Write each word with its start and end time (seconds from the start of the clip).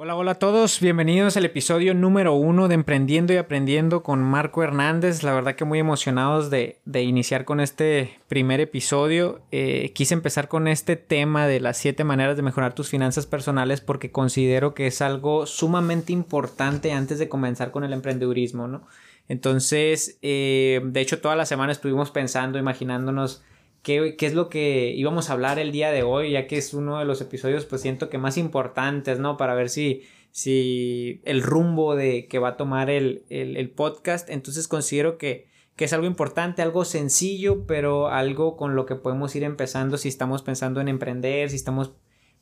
Hola, 0.00 0.14
hola 0.14 0.30
a 0.30 0.38
todos, 0.38 0.78
bienvenidos 0.78 1.36
al 1.36 1.44
episodio 1.44 1.92
número 1.92 2.32
uno 2.34 2.68
de 2.68 2.76
Emprendiendo 2.76 3.32
y 3.32 3.36
Aprendiendo 3.36 4.04
con 4.04 4.22
Marco 4.22 4.62
Hernández. 4.62 5.24
La 5.24 5.34
verdad 5.34 5.56
que 5.56 5.64
muy 5.64 5.80
emocionados 5.80 6.50
de, 6.50 6.78
iniciar 6.94 7.44
con 7.44 7.58
este 7.58 8.16
primer 8.28 8.60
episodio. 8.60 9.40
Eh, 9.50 9.90
quise 9.96 10.14
empezar 10.14 10.46
con 10.46 10.68
este 10.68 10.94
tema 10.94 11.48
de 11.48 11.58
las 11.58 11.78
siete 11.78 12.04
maneras 12.04 12.36
de 12.36 12.44
mejorar 12.44 12.76
tus 12.76 12.88
finanzas 12.88 13.26
personales 13.26 13.80
porque 13.80 14.12
considero 14.12 14.72
que 14.72 14.86
es 14.86 15.02
algo 15.02 15.46
sumamente 15.46 16.12
importante 16.12 16.92
antes 16.92 17.18
de 17.18 17.28
comenzar 17.28 17.72
con 17.72 17.82
el 17.82 17.92
emprendedurismo, 17.92 18.68
¿no? 18.68 18.86
Entonces, 19.26 20.16
eh, 20.22 20.80
de 20.84 21.00
hecho, 21.00 21.20
toda 21.20 21.34
la 21.34 21.44
semana 21.44 21.72
estuvimos 21.72 22.12
pensando, 22.12 22.56
imaginándonos 22.56 23.42
qué, 23.88 24.26
es 24.26 24.34
lo 24.34 24.50
que 24.50 24.92
íbamos 24.94 25.30
a 25.30 25.32
hablar 25.32 25.58
el 25.58 25.72
día 25.72 25.90
de 25.90 26.02
hoy, 26.02 26.32
ya 26.32 26.46
que 26.46 26.58
es 26.58 26.74
uno 26.74 26.98
de 26.98 27.06
los 27.06 27.22
episodios, 27.22 27.64
pues 27.64 27.80
siento 27.80 28.10
que 28.10 28.18
más 28.18 28.36
importantes, 28.36 29.18
¿no? 29.18 29.38
Para 29.38 29.54
ver 29.54 29.70
si, 29.70 30.02
si 30.30 31.22
el 31.24 31.42
rumbo 31.42 31.96
de 31.96 32.28
que 32.28 32.38
va 32.38 32.50
a 32.50 32.56
tomar 32.58 32.90
el, 32.90 33.72
podcast. 33.74 34.28
Entonces 34.28 34.68
considero 34.68 35.16
que, 35.16 35.48
que 35.74 35.86
es 35.86 35.92
algo 35.94 36.06
importante, 36.06 36.60
algo 36.60 36.84
sencillo, 36.84 37.66
pero 37.66 38.08
algo 38.08 38.58
con 38.58 38.76
lo 38.76 38.84
que 38.84 38.94
podemos 38.94 39.34
ir 39.34 39.44
empezando 39.44 39.96
si 39.96 40.08
estamos 40.08 40.42
pensando 40.42 40.82
en 40.82 40.88
emprender, 40.88 41.48
si 41.48 41.56
estamos 41.56 41.94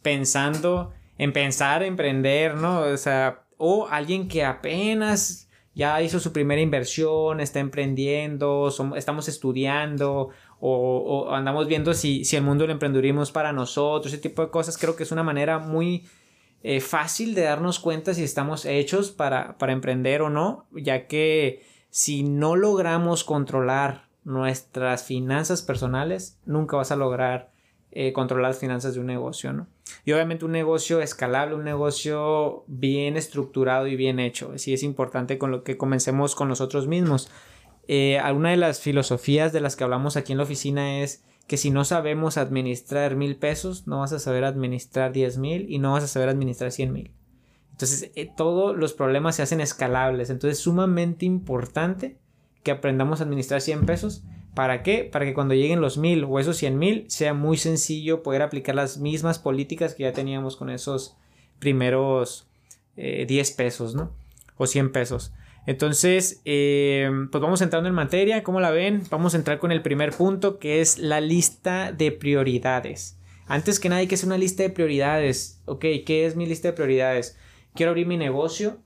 pensando 0.03 0.93
en 1.17 1.33
pensar, 1.33 1.85
emprender, 1.85 2.57
¿no? 2.57 2.81
O 2.81 2.97
sea, 2.97 3.45
o 3.57 3.87
alguien 3.89 4.27
que 4.27 4.45
apenas 4.45 5.49
ya 5.77 6.01
hizo 6.01 6.19
su 6.21 6.33
primera 6.33 6.63
inversión, 6.63 7.39
está 7.39 7.61
emprendiendo, 7.61 8.73
estamos 8.97 9.29
estudiando 9.29 10.31
o, 10.59 11.29
andamos 11.31 11.69
viendo 11.69 11.93
si, 11.93 12.25
si, 12.25 12.35
el 12.35 12.43
mundo 12.43 12.63
del 12.63 12.71
emprendedurismo 12.71 13.23
es 13.23 13.31
para 13.31 13.53
nosotros, 13.53 14.11
ese 14.11 14.23
tipo 14.23 14.41
de 14.41 14.49
cosas, 14.49 14.79
creo 14.79 14.97
que 14.97 15.03
es 15.03 15.13
una 15.13 15.23
manera 15.23 15.59
muy 15.59 16.07
eh, 16.63 16.81
fácil 16.81 17.35
de 17.35 17.43
darnos 17.43 17.79
cuenta 17.79 18.15
si 18.15 18.25
estamos 18.25 18.65
hechos 18.65 19.11
para, 19.11 19.59
para 19.59 19.75
emprender 19.75 20.23
o 20.23 20.31
no, 20.31 20.65
ya 20.73 21.07
que 21.07 21.63
si 21.91 22.23
no 22.23 22.57
logramos 22.57 23.23
controlar 23.23 24.09
nuestras 24.25 25.05
finanzas 25.05 25.61
personales, 25.61 26.41
nunca 26.47 26.79
vas 26.79 26.91
a 26.91 26.97
lograr 26.97 27.53
eh, 27.93 28.15
controlar 28.15 28.53
las 28.53 28.59
finanzas 28.59 28.95
de 28.95 29.01
un 29.01 29.07
negocio, 29.07 29.53
¿no? 29.53 29.67
Y 30.05 30.13
obviamente 30.13 30.45
un 30.45 30.53
negocio 30.53 31.01
escalable, 31.01 31.55
un 31.55 31.65
negocio 31.65 32.65
bien 32.67 33.17
estructurado 33.17 33.87
y 33.87 33.97
bien 33.97 34.19
hecho. 34.19 34.57
Sí 34.59 34.73
es 34.73 34.83
importante 34.83 35.39
con 35.39 35.51
lo 35.51 35.63
que 35.63 35.77
comencemos 35.77 36.35
con 36.35 36.49
nosotros 36.49 36.87
mismos. 36.87 37.31
Eh, 37.89 38.19
alguna 38.19 38.51
de 38.51 38.57
las 38.57 38.81
filosofías 38.81 39.53
de 39.53 39.61
las 39.61 39.77
que 39.77 39.85
hablamos 39.85 40.17
aquí 40.17 40.33
en 40.33 40.39
la 40.39 40.45
oficina 40.45 41.03
es 41.03 41.25
que 41.47 41.57
si 41.57 41.71
no 41.71 41.85
sabemos 41.85 42.37
administrar 42.37 43.15
mil 43.15 43.37
pesos, 43.37 43.87
no 43.87 44.01
vas 44.01 44.13
a 44.13 44.19
saber 44.19 44.45
administrar 44.45 45.13
diez 45.13 45.39
mil 45.39 45.71
y 45.71 45.79
no 45.79 45.93
vas 45.93 46.05
a 46.05 46.09
saber 46.09 46.29
administrar 46.29 46.73
cien 46.73 46.93
mil. 46.93 47.13
Entonces, 47.77 48.11
eh, 48.15 48.31
todos 48.35 48.75
los 48.75 48.95
problemas 48.95 49.37
se 49.37 49.43
hacen 49.43 49.61
escalables. 49.61 50.31
Entonces, 50.31 50.59
es 50.59 50.65
sumamente 50.65 51.27
importante 51.27 52.17
que 52.63 52.71
aprendamos 52.71 53.21
a 53.21 53.25
administrar 53.25 53.61
100 53.61 53.85
pesos. 53.85 54.25
¿Para 54.57 54.83
qué? 54.83 55.05
Para 55.05 55.27
que 55.27 55.35
cuando 55.35 55.53
lleguen 55.53 55.83
los 55.83 55.99
mil 55.99 56.25
o 56.25 56.41
esos 56.41 56.57
cien 56.57 56.79
mil 56.79 57.05
sea 57.11 57.35
muy 57.35 57.59
sencillo 57.59 58.23
poder 58.23 58.41
aplicar 58.41 58.75
las 58.75 58.97
mismas 58.97 59.39
políticas 59.39 59.95
que 59.95 60.05
ya 60.05 60.15
teníamos 60.15 60.57
con 60.57 60.71
esos 60.71 61.15
primeros 61.59 62.49
eh, 62.97 63.27
10 63.29 63.51
pesos, 63.51 63.95
¿no? 63.95 64.17
O 64.57 64.67
100 64.67 64.93
pesos. 64.93 65.35
Entonces, 65.67 66.41
eh, 66.47 67.11
pues 67.31 67.43
vamos 67.43 67.61
entrando 67.61 67.87
en 67.91 67.95
materia, 67.95 68.43
¿cómo 68.43 68.59
la 68.61 68.71
ven? 68.71 69.03
Vamos 69.11 69.35
a 69.35 69.37
entrar 69.37 69.59
con 69.59 69.73
el 69.73 69.83
primer 69.83 70.13
punto 70.13 70.59
que 70.59 70.81
es 70.81 70.99
la 70.99 71.21
lista 71.21 71.93
de 71.93 72.11
prioridades. 72.11 73.21
Antes 73.49 73.79
que 73.79 73.91
nada 73.91 74.01
hay 74.01 74.07
que 74.07 74.15
hacer 74.15 74.29
una 74.29 74.39
lista 74.39 74.63
de 74.63 74.71
prioridades. 74.71 75.61
Ok, 75.67 75.85
¿qué 76.07 76.25
es 76.25 76.35
mi 76.35 76.47
lista 76.47 76.69
de 76.69 76.73
prioridades? 76.73 77.39
Quiero 77.75 77.91
abrir 77.91 78.07
mi 78.07 78.17
negocio, 78.17 78.79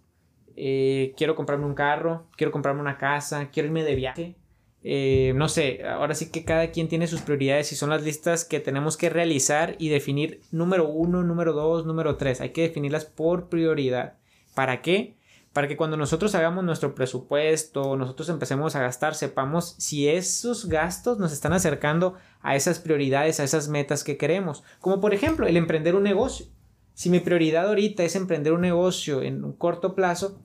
eh, 0.56 1.14
quiero 1.16 1.36
comprarme 1.36 1.66
un 1.66 1.74
carro, 1.74 2.26
quiero 2.36 2.50
comprarme 2.50 2.80
una 2.80 2.98
casa, 2.98 3.50
quiero 3.52 3.68
irme 3.68 3.84
de 3.84 3.94
viaje. 3.94 4.39
Eh, 4.82 5.32
no 5.36 5.48
sé, 5.48 5.84
ahora 5.86 6.14
sí 6.14 6.30
que 6.30 6.44
cada 6.44 6.70
quien 6.70 6.88
tiene 6.88 7.06
sus 7.06 7.20
prioridades 7.20 7.72
y 7.72 7.76
son 7.76 7.90
las 7.90 8.02
listas 8.02 8.44
que 8.44 8.60
tenemos 8.60 8.96
que 8.96 9.10
realizar 9.10 9.76
y 9.78 9.88
definir 9.88 10.40
número 10.50 10.88
uno, 10.88 11.22
número 11.22 11.52
dos, 11.52 11.86
número 11.86 12.16
tres. 12.16 12.40
Hay 12.40 12.50
que 12.50 12.62
definirlas 12.62 13.04
por 13.04 13.48
prioridad. 13.48 14.14
¿Para 14.54 14.82
qué? 14.82 15.16
para 15.52 15.66
que 15.66 15.76
cuando 15.76 15.96
nosotros 15.96 16.34
hagamos 16.34 16.64
nuestro 16.64 16.94
presupuesto, 16.94 17.96
nosotros 17.96 18.28
empecemos 18.28 18.76
a 18.76 18.80
gastar, 18.80 19.14
sepamos 19.14 19.74
si 19.78 20.08
esos 20.08 20.68
gastos 20.68 21.18
nos 21.18 21.32
están 21.32 21.52
acercando 21.52 22.14
a 22.40 22.54
esas 22.54 22.78
prioridades, 22.78 23.40
a 23.40 23.44
esas 23.44 23.68
metas 23.68 24.04
que 24.04 24.16
queremos. 24.16 24.62
Como 24.80 25.00
por 25.00 25.12
ejemplo 25.12 25.46
el 25.46 25.56
emprender 25.56 25.96
un 25.96 26.04
negocio. 26.04 26.46
Si 26.94 27.10
mi 27.10 27.18
prioridad 27.18 27.66
ahorita 27.66 28.04
es 28.04 28.14
emprender 28.14 28.52
un 28.52 28.60
negocio 28.60 29.22
en 29.22 29.42
un 29.42 29.52
corto 29.52 29.94
plazo, 29.94 30.40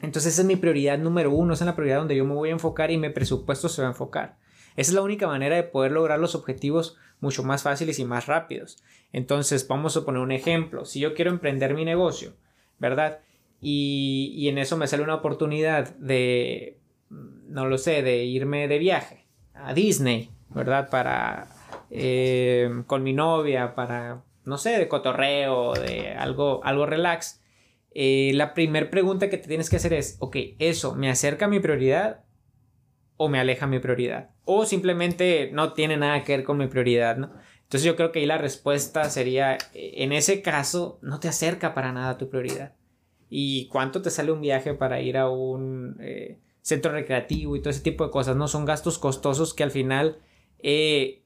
entonces 0.00 0.32
esa 0.32 0.42
es 0.42 0.48
mi 0.48 0.56
prioridad 0.56 0.98
número 0.98 1.30
uno, 1.30 1.54
esa 1.54 1.64
es 1.64 1.66
la 1.66 1.76
prioridad 1.76 1.98
donde 1.98 2.16
yo 2.16 2.24
me 2.24 2.34
voy 2.34 2.48
a 2.48 2.52
enfocar 2.52 2.90
y 2.90 2.98
mi 2.98 3.10
presupuesto 3.10 3.68
se 3.68 3.82
va 3.82 3.88
a 3.88 3.90
enfocar. 3.92 4.36
Esa 4.76 4.92
es 4.92 4.94
la 4.94 5.02
única 5.02 5.26
manera 5.26 5.56
de 5.56 5.62
poder 5.62 5.92
lograr 5.92 6.18
los 6.18 6.34
objetivos 6.34 6.96
mucho 7.20 7.42
más 7.42 7.62
fáciles 7.62 7.98
y 7.98 8.04
más 8.04 8.26
rápidos. 8.26 8.82
Entonces, 9.12 9.66
vamos 9.68 9.96
a 9.96 10.04
poner 10.04 10.22
un 10.22 10.32
ejemplo. 10.32 10.84
Si 10.84 11.00
yo 11.00 11.14
quiero 11.14 11.30
emprender 11.30 11.74
mi 11.74 11.84
negocio, 11.84 12.34
¿verdad? 12.78 13.20
Y, 13.60 14.48
en 14.48 14.58
eso 14.58 14.76
me 14.76 14.86
sale 14.86 15.02
una 15.02 15.16
oportunidad 15.16 15.94
de, 15.96 16.78
no 17.10 17.66
lo 17.66 17.76
sé, 17.76 18.02
de 18.02 18.24
irme 18.24 18.68
de 18.68 18.78
viaje 18.78 19.26
a 19.54 19.74
Disney, 19.74 20.30
¿verdad? 20.48 20.88
Para, 20.88 21.48
eh, 21.90 22.70
con 22.86 23.02
mi 23.02 23.12
novia, 23.12 23.74
para, 23.74 24.22
no 24.44 24.56
sé, 24.56 24.78
de 24.78 24.88
cotorreo, 24.88 25.74
de 25.74 26.14
algo, 26.14 26.64
algo 26.64 26.86
relax. 26.86 27.42
Eh, 27.92 28.32
la 28.34 28.54
primera 28.54 28.90
pregunta 28.90 29.30
que 29.30 29.38
te 29.38 29.48
tienes 29.48 29.68
que 29.68 29.76
hacer 29.76 29.92
es, 29.92 30.16
ok, 30.20 30.36
¿eso 30.58 30.94
me 30.94 31.10
acerca 31.10 31.46
a 31.46 31.48
mi 31.48 31.60
prioridad 31.60 32.24
o 33.16 33.28
me 33.28 33.40
aleja 33.40 33.66
a 33.66 33.68
mi 33.68 33.78
prioridad? 33.78 34.30
O 34.44 34.64
simplemente 34.64 35.50
no 35.52 35.72
tiene 35.72 35.96
nada 35.96 36.22
que 36.22 36.36
ver 36.36 36.44
con 36.44 36.58
mi 36.58 36.66
prioridad, 36.66 37.16
¿no? 37.16 37.32
Entonces 37.62 37.84
yo 37.84 37.96
creo 37.96 38.10
que 38.10 38.20
ahí 38.20 38.26
la 38.26 38.38
respuesta 38.38 39.08
sería, 39.10 39.58
en 39.74 40.12
ese 40.12 40.42
caso, 40.42 40.98
no 41.02 41.20
te 41.20 41.28
acerca 41.28 41.74
para 41.74 41.92
nada 41.92 42.10
a 42.10 42.18
tu 42.18 42.28
prioridad 42.28 42.74
y 43.30 43.68
cuánto 43.68 44.02
te 44.02 44.10
sale 44.10 44.32
un 44.32 44.40
viaje 44.40 44.74
para 44.74 45.00
ir 45.00 45.16
a 45.16 45.30
un 45.30 45.96
eh, 46.00 46.40
centro 46.62 46.90
recreativo 46.90 47.54
y 47.54 47.60
todo 47.60 47.70
ese 47.70 47.80
tipo 47.80 48.04
de 48.04 48.10
cosas, 48.10 48.36
¿no? 48.36 48.48
Son 48.48 48.64
gastos 48.64 48.98
costosos 48.98 49.54
que 49.54 49.62
al 49.62 49.70
final, 49.70 50.18
eh, 50.58 51.22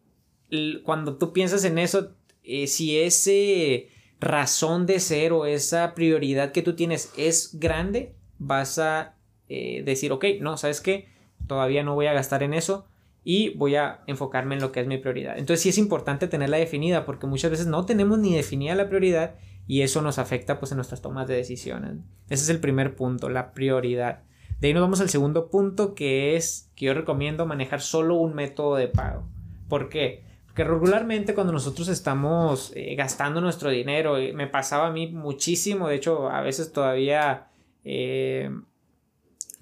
cuando 0.85 1.17
tú 1.17 1.33
piensas 1.33 1.65
en 1.65 1.79
eso, 1.79 2.15
eh, 2.43 2.67
si 2.67 2.99
ese 3.01 3.89
razón 4.25 4.87
de 4.87 5.01
ser 5.01 5.33
o 5.33 5.47
esa 5.47 5.95
prioridad 5.95 6.53
que 6.53 6.63
tú 6.63 6.75
tienes 6.75 7.13
es 7.17 7.59
grande, 7.59 8.15
vas 8.39 8.79
a 8.79 9.15
decir, 9.49 10.11
ok, 10.11 10.25
no, 10.41 10.57
¿sabes 10.57 10.81
qué? 10.81 11.09
Todavía 11.47 11.85
no 11.85 11.95
voy 11.95 12.07
a 12.07 12.13
gastar 12.13 12.43
en 12.43 12.55
eso 12.55 12.87
y 13.23 13.51
voy 13.57 13.77
a 13.77 14.03
enfocarme 14.07 14.55
en 14.55 14.61
lo 14.61 14.73
que 14.73 14.81
es 14.81 14.87
mi 14.87 14.99
prioridad. 14.99 15.39
Entonces 15.39 15.63
sí 15.63 15.69
es 15.69 15.79
importante 15.79 16.29
tenerla 16.29 16.57
definida 16.57 17.05
porque 17.05 17.27
muchas 17.27 17.51
veces 17.51 17.67
no 17.67 17.87
tenemos 17.87 18.19
ni 18.19 18.35
definida 18.35 18.75
la 18.75 18.89
prioridad 18.89 19.35
y 19.67 19.83
eso 19.83 20.03
nos 20.03 20.19
afecta 20.19 20.59
pues 20.59 20.73
en 20.73 20.77
nuestras 20.77 21.01
tomas 21.01 21.27
de 21.27 21.37
decisiones. 21.37 21.97
Ese 22.29 22.45
es 22.45 22.49
el 22.51 22.61
primer 22.61 22.97
punto, 22.97 23.29
la 23.29 23.53
prioridad. 23.53 24.23
De 24.61 24.69
ahí 24.69 24.75
nos 24.75 24.83
vamos 24.83 25.01
al 25.01 25.09
segundo 25.09 25.51
punto 25.51 25.95
que 25.95 26.37
es 26.37 26.71
que 26.77 26.87
yo 26.87 26.95
recomiendo 26.95 27.47
manejar 27.47 27.81
solo 27.81 28.17
un 28.17 28.35
método 28.35 28.77
de 28.77 28.89
pago. 28.89 29.25
¿Por 29.69 29.89
qué? 29.89 30.23
Porque 30.55 30.71
regularmente 30.71 31.35
cuando 31.35 31.53
nosotros 31.53 31.89
estamos 31.89 32.71
eh, 32.77 32.95
gastando 32.95 33.41
nuestro 33.41 33.71
dinero, 33.71 34.15
me 34.35 34.47
pasaba 34.47 34.87
a 34.87 34.93
mí 34.93 35.09
muchísimo, 35.09 35.89
de 35.89 35.97
hecho 35.97 36.31
a 36.31 36.43
veces 36.43 36.73
todavía 36.73 37.49
eh, 37.83 38.51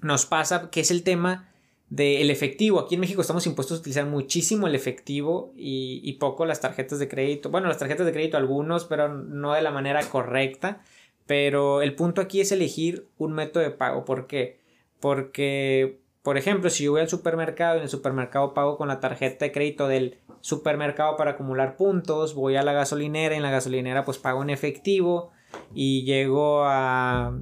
nos 0.03 0.27
pasa, 0.27 0.69
que 0.69 0.81
es 0.81 0.91
el 0.91 1.01
tema 1.01 1.49
del 1.89 2.29
efectivo. 2.29 2.79
Aquí 2.79 2.93
en 2.93 3.01
México 3.01 3.21
estamos 3.21 3.47
impuestos 3.47 3.79
a 3.79 3.81
utilizar 3.81 4.05
muchísimo 4.05 4.67
el 4.67 4.75
efectivo 4.75 5.51
y, 5.57 6.13
poco 6.19 6.45
las 6.45 6.61
tarjetas 6.61 6.99
de 6.99 7.07
crédito. 7.07 7.49
Bueno, 7.49 7.69
las 7.69 7.79
tarjetas 7.79 8.05
de 8.05 8.11
crédito 8.11 8.37
algunos, 8.37 8.85
pero 8.85 9.15
no 9.15 9.53
de 9.53 9.63
la 9.63 9.71
manera 9.71 10.07
correcta. 10.07 10.83
Pero 11.25 11.81
el 11.81 11.95
punto 11.95 12.21
aquí 12.21 12.39
es 12.39 12.51
elegir 12.51 13.07
un 13.17 13.33
método 13.33 13.63
de 13.63 13.71
pago. 13.71 14.05
¿Por 14.05 14.27
qué? 14.27 14.59
Porque, 14.99 16.02
por 16.23 16.37
ejemplo, 16.37 16.69
si 16.69 16.85
yo 16.85 16.91
voy 16.91 17.01
al 17.01 17.09
supermercado 17.09 17.75
y 17.75 17.77
en 17.79 17.83
el 17.83 17.89
supermercado 17.89 18.53
pago 18.53 18.77
con 18.77 18.87
la 18.87 19.01
tarjeta 19.01 19.43
de 19.43 19.51
crédito 19.51 19.89
del 19.89 20.19
supermercado 20.39 21.17
para 21.17 21.31
acumular 21.31 21.75
puntos, 21.75 22.33
voy 22.33 22.55
a 22.55 22.63
la 22.63 22.71
gasolinera 22.71 23.35
y 23.35 23.37
en 23.37 23.43
la 23.43 23.51
gasolinera 23.51 24.05
pues 24.05 24.17
pago 24.19 24.41
en 24.41 24.49
efectivo 24.49 25.31
y 25.75 26.05
llego 26.05 26.63
a 26.63 27.37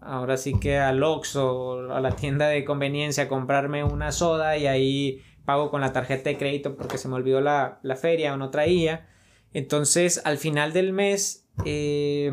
ahora 0.00 0.36
sí 0.36 0.58
que 0.60 0.78
al 0.78 1.02
Oxxo 1.02 1.92
a 1.92 2.00
la 2.00 2.12
tienda 2.12 2.46
de 2.46 2.64
conveniencia 2.64 3.24
a 3.24 3.28
comprarme 3.28 3.82
una 3.82 4.12
soda 4.12 4.56
y 4.56 4.68
ahí 4.68 5.22
pago 5.44 5.70
con 5.70 5.80
la 5.80 5.92
tarjeta 5.92 6.30
de 6.30 6.38
crédito 6.38 6.76
porque 6.76 6.98
se 6.98 7.08
me 7.08 7.16
olvidó 7.16 7.40
la, 7.40 7.80
feria 8.00 8.34
o 8.34 8.36
no 8.36 8.50
traía. 8.50 9.08
Entonces, 9.52 10.20
al 10.24 10.38
final 10.38 10.72
del 10.72 10.92
mes, 10.92 11.48
eh, 11.64 12.30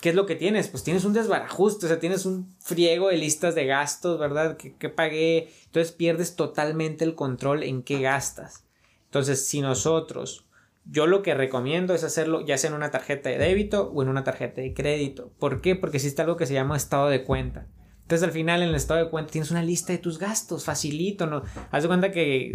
¿qué 0.00 0.10
es 0.10 0.14
lo 0.14 0.26
que 0.26 0.34
tienes? 0.34 0.68
Pues 0.68 0.82
tienes 0.82 1.04
un 1.04 1.12
desbarajuste, 1.12 1.86
o 1.86 1.88
sea, 1.88 2.00
tienes 2.00 2.24
un 2.24 2.54
friego 2.58 3.08
de 3.08 3.18
listas 3.18 3.54
de 3.54 3.66
gastos, 3.66 4.18
¿verdad? 4.18 4.56
Que, 4.56 4.88
pagué. 4.88 5.50
Entonces 5.66 5.92
pierdes 5.92 6.36
totalmente 6.36 7.04
el 7.04 7.14
control 7.14 7.62
en 7.62 7.82
qué 7.82 8.00
gastas. 8.00 8.64
Entonces, 9.06 9.46
si 9.46 9.60
nosotros 9.60 10.46
Yo 10.86 11.06
lo 11.06 11.22
que 11.22 11.34
recomiendo 11.34 11.94
es 11.94 12.04
hacerlo 12.04 12.44
ya 12.44 12.56
sea 12.56 12.70
en 12.70 12.76
una 12.76 12.90
tarjeta 12.90 13.28
de 13.28 13.36
débito 13.36 13.92
o 13.94 14.02
en 14.02 14.08
una 14.08 14.24
tarjeta 14.24 14.62
de 14.62 14.72
crédito. 14.72 15.30
¿Por 15.38 15.60
qué? 15.60 15.76
Porque 15.76 15.98
existe 15.98 16.22
algo 16.22 16.36
que 16.36 16.46
se 16.46 16.54
llama 16.54 16.76
estado 16.76 17.08
de 17.08 17.22
cuenta. 17.22 17.66
Entonces 18.02 18.26
al 18.26 18.32
final 18.32 18.62
en 18.62 18.70
el 18.70 18.74
estado 18.74 19.04
de 19.04 19.10
cuenta 19.10 19.30
tienes 19.30 19.50
una 19.50 19.62
lista 19.62 19.92
de 19.92 19.98
tus 19.98 20.18
gastos, 20.18 20.64
facilito, 20.64 21.26
¿no? 21.26 21.42
Haz 21.70 21.82
de 21.82 21.88
cuenta 21.88 22.10
que 22.10 22.52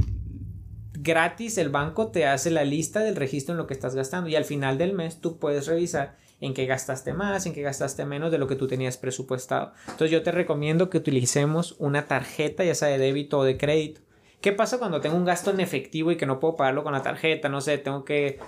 gratis 0.94 1.60
el 1.60 1.70
banco 1.70 2.10
te 2.10 2.26
hace 2.26 2.50
la 2.50 2.66
lista 2.66 3.02
del 3.02 3.16
registro 3.16 3.54
en 3.54 3.60
lo 3.60 3.68
que 3.68 3.76
estás 3.76 3.96
gastando 3.96 4.28
y 4.28 4.36
al 4.36 4.44
final 4.44 4.78
del 4.80 4.94
mes 4.94 5.22
tú 5.22 5.38
puedes 5.38 5.68
revisar 5.68 6.18
en 6.46 6.54
qué 6.54 6.66
gastaste 6.66 7.14
más, 7.14 7.46
en 7.46 7.54
qué 7.54 7.62
gastaste 7.62 8.06
menos 8.06 8.32
de 8.32 8.38
lo 8.38 8.48
que 8.48 8.56
tú 8.56 8.68
tenías 8.68 8.98
presupuestado. 8.98 9.74
Entonces 9.88 10.12
yo 10.12 10.24
te 10.24 10.32
recomiendo 10.32 10.90
que 10.90 10.98
utilicemos 10.98 11.76
una 11.80 12.08
tarjeta, 12.08 12.64
ya 12.64 12.76
sea 12.76 12.88
de 12.90 12.98
débito 12.98 13.40
o 13.40 13.44
de 13.44 13.58
crédito. 13.58 14.02
¿Qué 14.42 14.52
pasa 14.52 14.78
cuando 14.78 15.02
tengo 15.02 15.16
un 15.16 15.26
gasto 15.26 15.52
en 15.52 15.60
efectivo 15.60 16.12
y 16.12 16.18
que 16.18 16.26
no 16.26 16.40
puedo 16.40 16.56
pagarlo 16.56 16.84
con 16.84 16.94
la 16.94 17.02
tarjeta? 17.02 17.50
No 17.50 17.62
sé, 17.62 17.78
tengo 17.78 18.06
que 18.06 18.40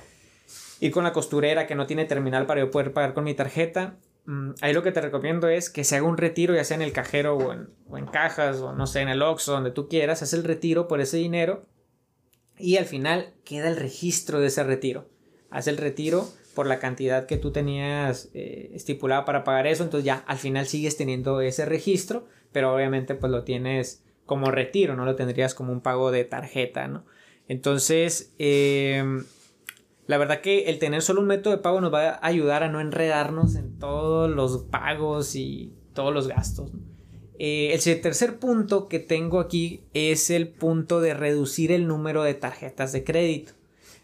ir 0.79 0.91
con 0.91 1.03
la 1.03 1.13
costurera 1.13 1.65
que 1.65 1.75
no 1.75 1.87
tiene 1.87 2.05
terminal 2.05 2.45
para 2.45 2.61
yo 2.61 2.71
poder 2.71 2.93
pagar 2.93 3.13
con 3.13 3.23
mi 3.23 3.33
tarjeta. 3.33 3.97
Mm, 4.25 4.51
ahí 4.61 4.73
lo 4.73 4.83
que 4.83 4.91
te 4.91 5.01
recomiendo 5.01 5.47
es 5.47 5.69
que 5.69 5.83
se 5.83 5.95
haga 5.95 6.05
un 6.05 6.17
retiro, 6.17 6.53
ya 6.53 6.63
sea 6.63 6.75
en 6.75 6.83
el 6.83 6.91
cajero 6.91 7.35
o 7.35 7.53
en, 7.53 7.69
o 7.89 7.97
en 7.97 8.05
cajas 8.05 8.57
o 8.57 8.73
no 8.73 8.85
sé, 8.85 9.01
en 9.01 9.09
el 9.09 9.21
Oxxo, 9.21 9.53
donde 9.53 9.71
tú 9.71 9.87
quieras, 9.87 10.21
haz 10.21 10.33
el 10.33 10.43
retiro 10.43 10.87
por 10.87 11.01
ese 11.01 11.17
dinero 11.17 11.65
y 12.59 12.77
al 12.77 12.85
final 12.85 13.33
queda 13.43 13.69
el 13.69 13.77
registro 13.77 14.39
de 14.39 14.47
ese 14.47 14.63
retiro. 14.63 15.09
Haz 15.49 15.67
el 15.67 15.77
retiro 15.77 16.27
por 16.57 16.65
la 16.65 16.79
cantidad 16.79 17.27
que 17.27 17.37
tú 17.37 17.51
tenías 17.51 18.31
eh, 18.33 18.71
estipulada 18.73 19.25
para 19.25 19.43
pagar 19.43 19.67
eso, 19.67 19.83
entonces 19.83 20.05
ya 20.05 20.23
al 20.25 20.39
final 20.39 20.65
sigues 20.65 20.97
teniendo 20.97 21.39
ese 21.39 21.65
registro, 21.65 22.25
pero 22.51 22.73
obviamente 22.73 23.13
pues 23.13 23.31
lo 23.31 23.43
tienes 23.43 24.03
como 24.25 24.49
retiro, 24.49 24.95
no 24.95 25.05
lo 25.05 25.15
tendrías 25.15 25.53
como 25.53 25.71
un 25.71 25.81
pago 25.81 26.09
de 26.09 26.23
tarjeta, 26.23 26.87
¿no? 26.87 27.05
Entonces, 27.47 28.33
em, 28.39 29.23
la 30.07 30.17
verdad 30.17 30.41
que 30.41 30.63
el 30.63 30.79
tener 30.79 31.03
solo 31.03 31.21
un 31.21 31.27
método 31.27 31.55
de 31.55 31.61
pago 31.61 31.79
nos 31.79 31.93
va 31.93 32.09
a 32.09 32.25
ayudar 32.25 32.63
a 32.63 32.69
no 32.69 32.81
enredarnos 32.81 33.53
en 33.55 33.77
todos 33.77 34.27
los 34.27 34.63
pagos 34.63 35.35
y 35.35 35.75
todos 35.93 36.11
los 36.11 36.27
gastos. 36.27 36.71
Eh, 37.37 37.71
el 37.71 38.01
tercer 38.01 38.39
punto 38.39 38.87
que 38.87 38.97
tengo 38.97 39.39
aquí 39.39 39.83
es 39.93 40.31
el 40.31 40.47
punto 40.47 41.01
de 41.01 41.13
reducir 41.13 41.71
el 41.71 41.85
número 41.85 42.23
de 42.23 42.33
tarjetas 42.33 42.93
de 42.93 43.03
crédito. 43.03 43.53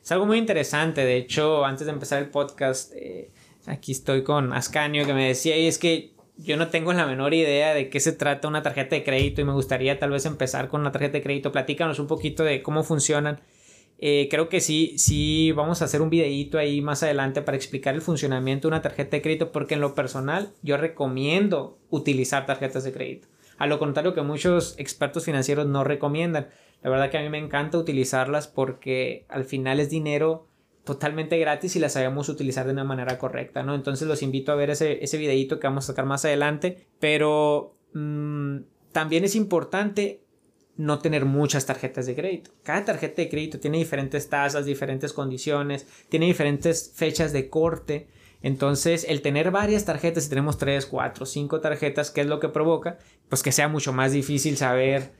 Es 0.04 0.12
algo 0.12 0.26
muy 0.26 0.38
interesante. 0.38 1.06
De 1.06 1.16
hecho, 1.16 1.64
antes 1.64 1.88
de 1.88 1.94
empezar 1.94 2.22
el 2.22 2.30
podcast, 2.30 2.92
eh, 2.94 3.30
aquí 3.66 3.94
estoy 3.94 4.24
con 4.24 4.52
Ascanio 4.52 5.06
que 5.06 5.14
me 5.14 5.30
decía, 5.30 5.58
y 5.58 5.66
es 5.66 5.78
que 5.78 6.12
yo 6.36 6.58
no 6.58 6.68
tengo 6.68 6.92
la 6.92 7.06
menor 7.06 7.34
idea 7.34 7.74
de 7.74 7.90
qué 7.90 8.02
se 8.02 8.12
trata 8.12 8.50
una 8.50 8.64
tarjeta 8.64 8.96
de 8.96 9.04
crédito 9.04 9.40
y 9.40 9.46
me 9.46 9.54
gustaría 9.54 10.00
tal 10.00 10.12
vez 10.12 10.26
empezar 10.26 10.68
con 10.68 10.82
una 10.82 10.92
tarjeta 10.92 11.14
de 11.14 11.24
crédito. 11.24 11.54
Platícanos 11.54 12.00
un 12.00 12.08
poquito 12.08 12.44
de 12.44 12.62
cómo 12.62 12.84
funcionan. 12.84 13.40
Eh, 13.98 14.28
creo 14.30 14.50
que 14.50 14.60
sí, 14.60 14.96
sí, 14.98 15.54
vamos 15.54 15.82
a 15.82 15.86
hacer 15.86 16.02
un 16.02 16.10
videíto 16.10 16.58
ahí 16.58 16.82
más 16.82 17.04
adelante 17.04 17.42
para 17.42 17.56
explicar 17.56 17.96
el 17.96 18.02
funcionamiento 18.02 18.68
de 18.68 18.74
una 18.74 18.82
tarjeta 18.82 19.16
de 19.16 19.22
crédito 19.22 19.54
porque 19.54 19.76
en 19.76 19.82
lo 19.82 19.96
personal 19.96 20.52
yo 20.64 20.76
recomiendo 20.76 21.78
utilizar 21.90 22.46
tarjetas 22.46 22.84
de 22.84 22.92
crédito. 22.92 23.30
A 23.58 23.68
lo 23.68 23.80
contrario 23.80 24.14
que 24.14 24.22
muchos 24.22 24.76
expertos 24.78 25.24
financieros 25.24 25.68
no 25.68 25.86
recomiendan. 25.86 26.48
La 26.84 26.90
verdad 26.90 27.10
que 27.10 27.18
a 27.18 27.22
mí 27.22 27.30
me 27.30 27.38
encanta 27.38 27.78
utilizarlas 27.78 28.48
porque 28.48 29.26
al 29.30 29.46
final 29.46 29.80
es 29.80 29.90
dinero 29.90 30.48
totalmente 30.84 31.38
gratis 31.38 31.76
y 31.76 31.80
las 31.80 31.94
sabemos 31.94 32.28
utilizar 32.28 32.66
de 32.66 32.74
una 32.74 32.84
manera 32.84 33.18
correcta, 33.18 33.64
¿no? 33.64 33.74
Entonces 33.74 34.08
los 34.08 34.22
invito 34.22 34.52
a 34.52 34.56
ver 34.56 34.70
ese, 34.70 35.04
ese 35.04 35.18
videito 35.18 35.60
que 35.60 35.68
vamos 35.68 35.86
a 35.86 35.94
sacar 35.94 36.06
más 36.06 36.26
adelante, 36.26 36.88
pero 37.00 37.78
mm, 37.94 38.58
también 38.92 39.24
es 39.24 39.36
importante 39.36 40.24
no 40.76 41.00
tener 41.00 41.26
muchas 41.26 41.66
tarjetas 41.66 42.06
de 42.06 42.16
crédito. 42.16 42.52
Cada 42.64 42.84
tarjeta 42.84 43.22
de 43.22 43.30
crédito 43.30 43.60
tiene 43.60 43.78
diferentes 43.78 44.28
tasas, 44.28 44.66
diferentes 44.66 45.14
condiciones, 45.14 45.88
tiene 46.10 46.26
diferentes 46.26 46.92
fechas 46.96 47.32
de 47.32 47.50
corte. 47.50 48.08
Entonces, 48.42 49.06
el 49.08 49.22
tener 49.22 49.52
varias 49.52 49.86
tarjetas, 49.86 50.24
si 50.24 50.30
tenemos 50.30 50.58
3, 50.58 50.86
4, 50.86 51.26
5 51.26 51.62
tarjetas, 51.62 52.12
¿qué 52.12 52.22
es 52.22 52.28
lo 52.28 52.40
que 52.40 52.50
provoca? 52.50 52.98
Pues 53.30 53.44
que 53.44 53.52
sea 53.52 53.70
mucho 53.70 53.94
más 53.94 54.12
difícil 54.12 54.58
saber 54.58 55.14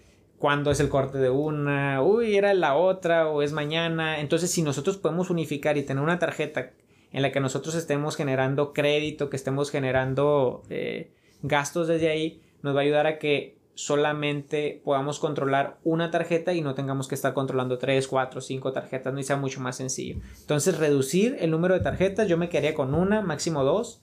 cuándo 0.44 0.72
es 0.72 0.82
el 0.82 0.90
corte 0.90 1.20
de 1.20 1.30
una, 1.30 2.02
uy, 2.04 2.36
era 2.36 2.54
la 2.54 2.76
otra 2.76 3.30
o 3.30 3.44
es 3.44 3.54
mañana. 3.54 4.20
Entonces, 4.20 4.52
si 4.52 4.62
nosotros 4.62 4.98
podemos 4.98 5.30
unificar 5.30 5.78
y 5.78 5.84
tener 5.84 6.04
una 6.04 6.20
tarjeta 6.20 6.72
en 7.14 7.22
la 7.22 7.32
que 7.32 7.40
nosotros 7.40 7.76
estemos 7.76 8.18
generando 8.18 8.74
crédito, 8.74 9.30
que 9.30 9.38
estemos 9.38 9.72
generando 9.72 10.64
eh, 10.70 11.14
gastos 11.44 11.88
desde 11.88 12.10
ahí, 12.10 12.42
nos 12.62 12.76
va 12.76 12.82
a 12.82 12.84
ayudar 12.84 13.08
a 13.08 13.20
que 13.20 13.58
solamente 13.74 14.82
podamos 14.84 15.18
controlar 15.18 15.78
una 15.86 16.12
tarjeta 16.12 16.52
y 16.52 16.60
no 16.60 16.76
tengamos 16.76 17.08
que 17.08 17.16
estar 17.16 17.34
controlando 17.34 17.78
3, 17.78 18.06
4, 18.06 18.42
5 18.42 18.74
tarjetas, 18.74 19.18
y 19.18 19.24
sea 19.24 19.38
mucho 19.38 19.62
más 19.62 19.78
sencillo. 19.78 20.18
Entonces, 20.42 20.78
reducir 20.78 21.38
el 21.40 21.52
número 21.52 21.74
de 21.74 21.80
tarjetas, 21.80 22.28
yo 22.28 22.38
me 22.38 22.50
quedaría 22.50 22.74
con 22.74 22.96
una, 22.96 23.22
máximo 23.22 23.64
dos 23.64 24.02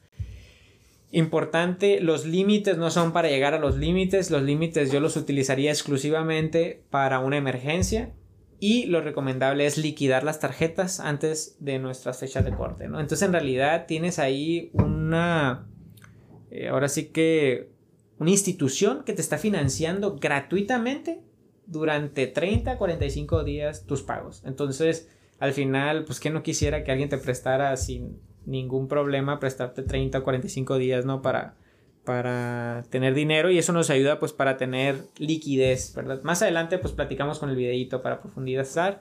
Importante, 1.13 2.01
los 2.01 2.25
límites 2.25 2.79
no 2.79 2.91
son 2.91 3.13
para 3.13 3.29
llegar 3.29 3.53
a 3.55 3.59
los 3.59 3.77
límites, 3.77 4.31
los 4.31 4.43
límites 4.43 4.93
yo 4.93 5.01
los 5.01 5.17
utilizaría 5.17 5.71
exclusivamente 5.71 6.85
para 6.91 7.19
una 7.19 7.37
emergencia 7.37 8.13
y 8.61 8.87
lo 8.87 9.01
recomendable 9.01 9.67
es 9.67 9.77
liquidar 9.77 10.23
las 10.23 10.39
tarjetas 10.39 11.01
antes 11.01 11.57
de 11.59 11.79
nuestras 11.81 12.21
fechas 12.21 12.45
de 12.45 12.53
corte, 12.53 12.87
¿no? 12.87 13.01
Entonces 13.01 13.27
en 13.27 13.33
realidad 13.33 13.87
tienes 13.87 14.19
ahí 14.21 14.71
una, 14.75 15.67
eh, 16.51 16.69
ahora 16.69 16.89
sí 16.89 17.07
que 17.07 17.71
una 18.19 18.31
institución 18.31 19.03
que 19.05 19.15
te 19.15 19.23
está 19.23 19.39
financiando 19.39 20.17
gratuitamente 20.17 21.23
durante 21.67 22.27
30 22.27 22.77
45 22.77 23.45
días 23.45 23.87
tus 23.87 24.03
pagos. 24.03 24.43
Entonces, 24.45 25.09
al 25.39 25.55
final, 25.55 26.05
pues 26.05 26.21
que 26.21 26.31
no 26.31 26.43
quisiera 26.43 26.85
que 26.85 26.93
alguien 26.93 27.09
te 27.09 27.17
prestara 27.17 27.77
sin 27.77 28.21
ningún 28.51 28.89
problema 28.89 29.39
prestarte 29.39 29.83
30 29.83 30.19
o 30.19 30.23
45 30.23 30.79
días, 30.79 31.05
¿no? 31.05 31.23
Para, 31.23 31.55
para 32.05 32.85
tener 32.91 33.15
dinero 33.15 33.51
y 33.51 33.59
eso 33.59 33.73
nos 33.73 33.91
ayuda 33.91 34.19
pues 34.19 34.33
para 34.33 34.57
tener 34.57 34.97
liquidez, 35.19 35.95
¿verdad? 35.95 36.21
Más 36.23 36.43
adelante 36.43 36.79
pues 36.79 36.93
platicamos 36.93 37.39
con 37.39 37.51
el 37.51 37.57
videito 37.57 38.03
para 38.03 38.21
profundizar. 38.21 39.01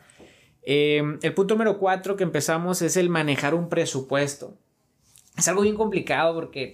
Eh, 0.61 1.01
el 1.21 1.33
punto 1.33 1.55
número 1.55 1.79
4 1.79 2.15
que 2.15 2.23
empezamos 2.23 2.81
es 2.81 2.95
el 2.95 3.09
manejar 3.09 3.55
un 3.55 3.69
presupuesto. 3.69 4.57
Es 5.37 5.47
algo 5.47 5.63
bien 5.63 5.75
complicado 5.75 6.35
porque 6.35 6.73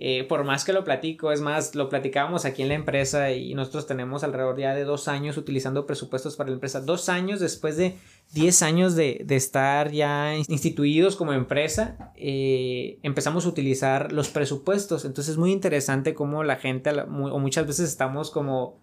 eh, 0.00 0.22
por 0.28 0.44
más 0.44 0.64
que 0.64 0.72
lo 0.72 0.84
platico, 0.84 1.32
es 1.32 1.40
más, 1.40 1.74
lo 1.74 1.88
platicábamos 1.88 2.44
aquí 2.44 2.62
en 2.62 2.68
la 2.68 2.74
empresa 2.74 3.32
y 3.32 3.52
nosotros 3.54 3.88
tenemos 3.88 4.22
alrededor 4.22 4.56
ya 4.56 4.72
de 4.72 4.84
dos 4.84 5.08
años 5.08 5.36
utilizando 5.36 5.86
presupuestos 5.86 6.36
para 6.36 6.50
la 6.50 6.54
empresa. 6.54 6.80
Dos 6.80 7.08
años 7.08 7.40
después 7.40 7.76
de 7.76 7.96
10 8.32 8.62
años 8.62 8.94
de, 8.94 9.26
estar 9.28 9.90
ya 9.90 10.36
instituidos 10.36 11.16
como 11.16 11.32
empresa, 11.32 12.12
eh, 12.14 13.00
empezamos 13.02 13.44
a 13.44 13.48
utilizar 13.48 14.12
los 14.12 14.28
presupuestos. 14.28 15.04
Entonces 15.04 15.32
es 15.32 15.38
muy 15.38 15.50
interesante 15.50 16.14
cómo 16.14 16.44
la 16.44 16.56
gente, 16.56 16.90
o 16.90 17.38
muchas 17.40 17.66
veces 17.66 17.88
estamos 17.88 18.30
como 18.30 18.80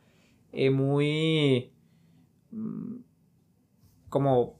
eh, 0.51 0.69
muy... 0.69 1.71
Mm, 2.51 2.97
como 4.09 4.59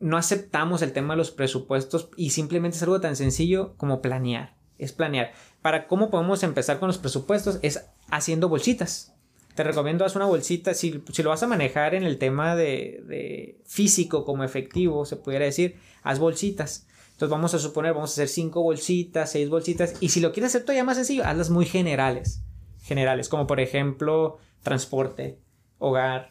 no 0.00 0.16
aceptamos 0.16 0.80
el 0.80 0.92
tema 0.92 1.14
de 1.14 1.18
los 1.18 1.32
presupuestos 1.32 2.08
y 2.16 2.30
simplemente 2.30 2.78
es 2.78 2.82
algo 2.82 3.00
tan 3.00 3.16
sencillo 3.16 3.74
como 3.76 4.00
planear 4.00 4.57
es 4.78 4.92
planear. 4.92 5.32
Para 5.62 5.86
cómo 5.86 6.10
podemos 6.10 6.42
empezar 6.42 6.78
con 6.78 6.86
los 6.86 6.98
presupuestos 6.98 7.58
es 7.62 7.86
haciendo 8.10 8.48
bolsitas. 8.48 9.14
Te 9.54 9.64
recomiendo 9.64 10.04
hacer 10.04 10.18
una 10.18 10.26
bolsita, 10.26 10.72
si, 10.72 11.02
lo 11.22 11.30
vas 11.30 11.42
a 11.42 11.48
manejar 11.48 11.96
en 11.96 12.04
el 12.04 12.18
tema 12.18 12.54
de, 12.54 13.60
físico 13.66 14.24
como 14.24 14.44
efectivo, 14.44 15.04
se 15.04 15.16
pudiera 15.16 15.46
decir, 15.46 15.76
haz 16.04 16.20
bolsitas. 16.20 16.86
Entonces 17.12 17.30
vamos 17.30 17.54
a 17.54 17.58
suponer, 17.58 17.92
vamos 17.92 18.10
a 18.10 18.12
hacer 18.12 18.28
cinco 18.28 18.62
bolsitas, 18.62 19.32
seis 19.32 19.48
bolsitas, 19.48 19.96
y 20.00 20.10
si 20.10 20.20
lo 20.20 20.32
quieres 20.32 20.52
hacer 20.52 20.62
todavía 20.62 20.84
más 20.84 20.96
sencillo, 20.96 21.24
hazlas 21.24 21.50
muy 21.50 21.66
generales. 21.66 22.42
Generales, 22.84 23.28
como 23.28 23.48
por 23.48 23.58
ejemplo, 23.58 24.38
transporte, 24.62 25.40
hogar, 25.78 26.28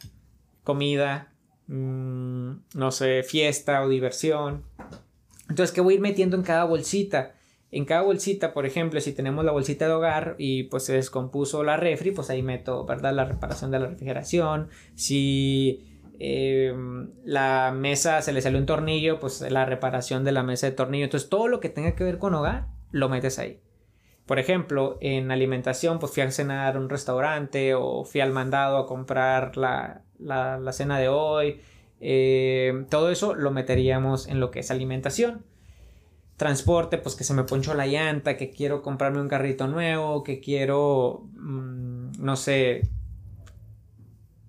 comida, 0.64 1.34
mm, 1.66 2.52
no 2.74 2.90
sé, 2.92 3.22
fiesta 3.24 3.82
o 3.82 3.90
diversión. 3.90 4.64
Entonces, 5.50 5.74
¿qué 5.74 5.82
voy 5.82 5.92
a 5.92 5.96
ir 5.96 6.00
metiendo 6.00 6.36
en 6.36 6.42
cada 6.42 6.64
bolsita? 6.64 7.34
En 7.70 7.84
cada 7.84 8.02
bolsita, 8.02 8.54
por 8.54 8.64
ejemplo, 8.64 9.00
si 9.00 9.12
tenemos 9.12 9.44
la 9.44 9.52
bolsita 9.52 9.86
de 9.86 9.92
hogar 9.92 10.36
y 10.38 10.64
pues 10.64 10.84
se 10.84 10.94
descompuso 10.94 11.62
la 11.64 11.76
refri, 11.76 12.12
pues 12.12 12.30
ahí 12.30 12.42
meto, 12.42 12.86
¿verdad? 12.86 13.12
La 13.12 13.26
reparación 13.26 13.70
de 13.70 13.78
la 13.78 13.88
refrigeración. 13.88 14.70
Si 14.94 15.84
em, 16.18 17.10
la 17.24 17.72
mesa 17.76 18.22
se 18.22 18.32
le 18.32 18.40
salió 18.40 18.58
un 18.58 18.64
tornillo, 18.64 19.20
pues 19.20 19.42
la 19.50 19.66
reparación 19.66 20.24
de 20.24 20.32
la 20.32 20.42
mesa 20.42 20.66
de 20.66 20.72
tornillo. 20.72 21.04
Entonces 21.04 21.28
todo 21.28 21.46
lo 21.46 21.60
que 21.60 21.68
tenga 21.68 21.94
que 21.94 22.04
ver 22.04 22.16
con 22.16 22.34
hogar, 22.34 22.68
lo 22.90 23.10
metes 23.10 23.38
ahí. 23.38 23.60
Por 24.24 24.38
ejemplo, 24.38 24.96
en 25.02 25.30
alimentación, 25.30 25.98
pues 25.98 26.12
fui 26.12 26.22
a 26.22 26.30
cenar 26.30 26.76
a 26.76 26.80
un 26.80 26.88
restaurante 26.88 27.74
o 27.74 28.04
fui 28.04 28.22
al 28.22 28.32
mandado 28.32 28.78
a 28.78 28.86
comprar 28.86 29.58
la, 29.58 30.02
cena 30.72 30.98
de 30.98 31.08
hoy. 31.08 31.60
Em, 32.00 32.86
todo 32.86 33.10
eso 33.10 33.34
lo 33.34 33.50
meteríamos 33.50 34.26
en 34.26 34.40
lo 34.40 34.50
que 34.50 34.60
es 34.60 34.70
alimentación 34.70 35.44
transporte, 36.38 36.98
pues 36.98 37.16
que 37.16 37.24
se 37.24 37.34
me 37.34 37.42
ponchó 37.42 37.74
la 37.74 37.86
llanta, 37.86 38.36
que 38.36 38.50
quiero 38.50 38.80
comprarme 38.80 39.20
un 39.20 39.28
carrito 39.28 39.66
nuevo, 39.66 40.22
que 40.22 40.40
quiero, 40.40 41.26
mm, 41.34 42.12
no 42.20 42.36
sé, 42.36 42.88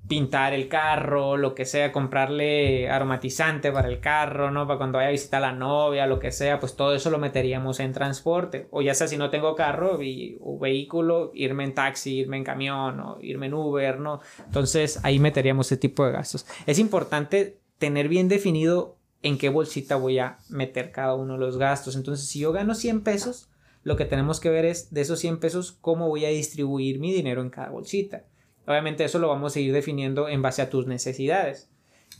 pintar 0.08 0.54
el 0.54 0.68
carro, 0.68 1.36
lo 1.36 1.56
que 1.56 1.66
sea, 1.66 1.92
comprarle 1.92 2.90
aromatizante 2.90 3.72
para 3.72 3.88
el 3.88 4.00
carro, 4.00 4.52
¿no? 4.52 4.68
Para 4.68 4.78
cuando 4.78 4.98
vaya 4.98 5.10
a 5.10 5.12
visitar 5.12 5.44
a 5.44 5.52
la 5.52 5.58
novia, 5.58 6.06
lo 6.06 6.20
que 6.20 6.32
sea, 6.32 6.60
pues 6.60 6.76
todo 6.76 6.94
eso 6.96 7.10
lo 7.10 7.18
meteríamos 7.18 7.80
en 7.80 7.92
transporte. 7.92 8.68
O 8.72 8.82
ya 8.84 8.94
sea 8.94 9.08
si 9.08 9.18
no 9.18 9.32
tengo 9.32 9.56
carro 9.56 10.02
y, 10.02 10.38
o 10.42 10.60
vehículo, 10.60 11.32
irme 11.34 11.64
en 11.64 11.74
taxi, 11.74 12.20
irme 12.20 12.38
en 12.38 12.44
camión 12.44 13.00
o 13.00 13.18
irme 13.22 13.48
en 13.48 13.56
Uber, 13.56 14.00
¿no? 14.00 14.20
Entonces 14.46 15.00
ahí 15.04 15.20
meteríamos 15.20 15.68
ese 15.68 15.78
tipo 15.78 16.06
de 16.06 16.12
gastos. 16.12 16.46
Es 16.68 16.78
importante 16.78 17.58
tener 17.80 18.10
bien 18.10 18.28
definido 18.28 18.99
en 19.22 19.38
qué 19.38 19.50
bolsita 19.50 19.96
voy 19.96 20.20
a 20.20 20.40
meter 20.50 20.92
cada 20.92 21.16
uno 21.16 21.34
de 21.34 21.40
los 21.40 21.58
gastos. 21.58 21.96
Entonces 21.96 22.28
si 22.28 22.40
yo 22.40 22.52
gano 22.52 22.76
100 22.76 23.02
pesos, 23.02 23.50
lo 23.84 23.96
que 23.96 24.06
tenemos 24.06 24.40
que 24.40 24.50
ver 24.50 24.66
es 24.66 24.94
de 24.94 25.02
esos 25.02 25.20
100 25.20 25.40
pesos 25.40 25.78
cómo 25.82 26.08
voy 26.08 26.26
a 26.26 26.30
distribuir 26.30 27.00
mi 27.00 27.14
dinero 27.14 27.42
en 27.42 27.50
cada 27.50 27.70
bolsita. 27.70 28.26
Obviamente 28.66 29.04
eso 29.04 29.20
lo 29.20 29.30
vamos 29.30 29.56
a 29.56 29.60
ir 29.60 29.74
definiendo 29.74 30.30
en 30.30 30.42
base 30.42 30.62
a 30.62 30.70
tus 30.70 30.86
necesidades. 30.86 31.70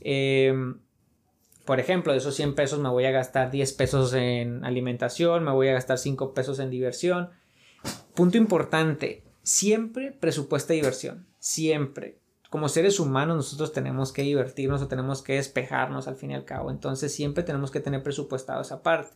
Em, 0.02 0.80
por 1.66 1.80
ejemplo, 1.80 2.12
de 2.12 2.18
esos 2.18 2.36
100 2.36 2.56
pesos 2.56 2.80
me 2.80 2.90
voy 2.90 3.06
a 3.06 3.12
gastar 3.12 3.52
10 3.52 3.74
pesos 3.74 4.14
en 4.14 4.66
alimentación, 4.66 5.44
me 5.44 5.52
voy 5.52 5.68
a 5.68 5.74
gastar 5.74 6.00
5 6.00 6.34
pesos 6.34 6.60
en 6.60 6.72
diversión. 6.72 7.30
Punto 8.16 8.38
importante, 8.38 9.24
siempre 9.44 10.12
presupuesta 10.12 10.74
diversión, 10.74 11.28
siempre. 11.38 12.18
Como 12.50 12.68
seres 12.68 13.00
humanos 13.00 13.38
nosotros 13.38 13.74
tenemos 13.74 14.12
que 14.12 14.24
divertirnos 14.24 14.82
o 14.82 14.88
tenemos 14.88 15.22
que 15.22 15.34
despejarnos 15.34 16.08
al 16.08 16.16
fin 16.16 16.32
y 16.32 16.36
al 16.36 16.46
cabo, 16.46 16.72
entonces 16.72 17.14
siempre 17.14 17.44
tenemos 17.44 17.72
que 17.72 17.80
tener 17.80 18.02
presupuestado 18.02 18.62
esa 18.62 18.82
parte. 18.82 19.16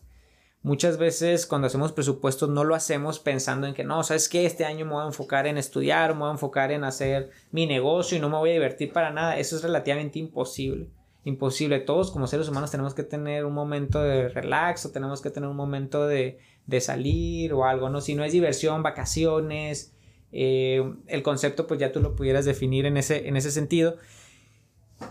Muchas 0.63 0.97
veces 0.97 1.45
cuando 1.45 1.67
hacemos 1.67 1.91
presupuestos 1.91 2.47
no 2.47 2.63
lo 2.63 2.73
hacemos 2.73 3.19
pensando 3.19 3.67
en 3.67 3.73
que 3.73 3.83
no, 3.83 4.01
sabes 4.01 4.29
que 4.29 4.45
este 4.45 4.63
año 4.63 4.85
me 4.85 4.93
voy 4.93 5.03
a 5.03 5.07
enfocar 5.07 5.45
en 5.45 5.57
estudiar, 5.57 6.13
me 6.13 6.21
voy 6.21 6.29
a 6.29 6.33
enfocar 6.33 6.71
en 6.71 6.85
hacer 6.85 7.31
mi 7.51 7.65
negocio 7.65 8.17
y 8.17 8.21
no 8.21 8.29
me 8.29 8.37
voy 8.37 8.51
a 8.51 8.53
divertir 8.53 8.93
para 8.93 9.11
nada. 9.11 9.37
Eso 9.37 9.57
es 9.57 9.61
relativamente 9.61 10.19
imposible. 10.19 10.89
Imposible. 11.25 11.81
Todos 11.81 12.11
como 12.11 12.27
seres 12.27 12.47
humanos 12.47 12.71
tenemos 12.71 12.93
que 12.93 13.03
tener 13.03 13.43
un 13.43 13.53
momento 13.53 14.01
de 14.01 14.29
relax 14.29 14.85
o 14.85 14.91
tenemos 14.91 15.21
que 15.21 15.31
tener 15.31 15.49
un 15.49 15.57
momento 15.57 16.07
de, 16.07 16.39
salir 16.79 17.53
o 17.53 17.65
algo, 17.65 17.89
¿no? 17.89 17.99
Si 17.99 18.15
no 18.15 18.23
es 18.23 18.31
diversión, 18.31 18.83
vacaciones, 18.83 19.92
eh, 20.33 20.83
el 21.07 21.23
concepto 21.23 21.67
pues 21.67 21.79
ya 21.79 21.91
tú 21.91 22.01
lo 22.01 22.15
pudieras 22.15 22.43
definir 22.43 22.85
en 22.85 22.97
ese, 22.97 23.27
en 23.27 23.37
ese 23.37 23.51
sentido. 23.51 23.97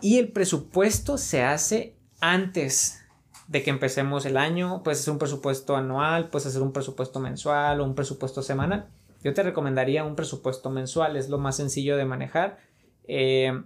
Y 0.01 0.19
el 0.19 0.33
presupuesto 0.33 1.17
se 1.17 1.43
hace 1.43 1.97
antes 2.21 3.01
de 3.47 3.63
que 3.63 3.71
empecemos 3.71 4.27
el 4.27 4.37
año, 4.37 4.83
puedes 4.83 5.01
hacer 5.01 5.13
un 5.13 5.19
presupuesto 5.19 5.77
anual, 5.77 6.29
puedes 6.31 6.47
hacer 6.47 6.63
un 6.63 6.73
presupuesto 6.73 7.21
mensual 7.21 7.81
o 7.81 7.85
un 7.85 7.95
presupuesto 7.95 8.43
semanal. 8.43 8.89
Yo 9.23 9.35
te 9.35 9.43
recomendaría 9.43 10.05
un 10.05 10.17
presupuesto 10.17 10.71
mensual, 10.71 11.17
es 11.17 11.29
lo 11.29 11.39
más 11.39 11.57
sencillo 11.57 11.97
de 11.97 12.05
manejar. 12.05 12.59
Eh, 13.07 13.63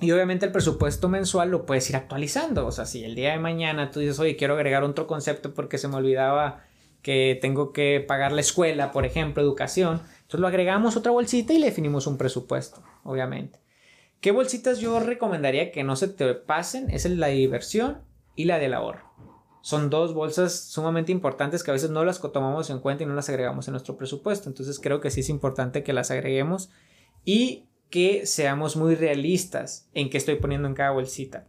y 0.00 0.10
obviamente 0.10 0.46
el 0.46 0.52
presupuesto 0.52 1.08
mensual 1.08 1.50
lo 1.50 1.66
puedes 1.66 1.88
ir 1.90 1.96
actualizando. 1.96 2.66
O 2.66 2.72
sea, 2.72 2.86
si 2.86 3.04
el 3.04 3.14
día 3.14 3.32
de 3.32 3.38
mañana 3.38 3.90
tú 3.90 4.00
dices, 4.00 4.18
oye, 4.18 4.36
quiero 4.36 4.54
agregar 4.54 4.82
otro 4.82 5.06
concepto 5.06 5.54
porque 5.54 5.78
se 5.78 5.88
me 5.88 5.96
olvidaba 5.96 6.64
que 7.02 7.38
tengo 7.40 7.72
que 7.72 8.04
pagar 8.06 8.32
la 8.32 8.40
escuela, 8.40 8.90
por 8.90 9.06
ejemplo, 9.06 9.42
educación, 9.42 10.02
entonces 10.26 10.40
lo 10.40 10.48
agregamos 10.48 10.96
otra 10.96 11.12
bolsita 11.12 11.52
y 11.52 11.60
le 11.60 11.66
definimos 11.66 12.08
un 12.08 12.18
presupuesto, 12.18 12.82
obviamente. 13.04 13.60
¿Qué 14.20 14.32
bolsitas 14.32 14.80
yo 14.80 14.98
recomendaría 14.98 15.70
que 15.70 15.84
no 15.84 15.94
se 15.94 16.08
te 16.08 16.34
pasen? 16.34 16.90
Es 16.90 17.08
la 17.08 17.28
diversión 17.28 18.02
y 18.34 18.46
la 18.46 18.58
del 18.58 18.74
ahorro. 18.74 19.08
Son 19.60 19.88
dos 19.88 20.14
bolsas 20.14 20.64
sumamente 20.68 21.12
importantes 21.12 21.62
que 21.62 21.70
a 21.70 21.74
veces 21.74 21.90
no 21.90 22.04
las 22.04 22.20
tomamos 22.20 22.70
en 22.70 22.80
cuenta 22.80 23.04
y 23.04 23.06
no 23.06 23.14
las 23.14 23.28
agregamos 23.28 23.68
en 23.68 23.72
nuestro 23.72 23.96
presupuesto. 23.96 24.48
Entonces 24.48 24.80
creo 24.80 25.00
que 25.00 25.12
sí 25.12 25.20
es 25.20 25.28
importante 25.28 25.84
que 25.84 25.92
las 25.92 26.10
agreguemos 26.10 26.70
y 27.24 27.68
que 27.88 28.26
seamos 28.26 28.74
muy 28.74 28.96
realistas 28.96 29.88
en 29.94 30.10
qué 30.10 30.18
estoy 30.18 30.34
poniendo 30.36 30.66
en 30.66 30.74
cada 30.74 30.90
bolsita. 30.90 31.46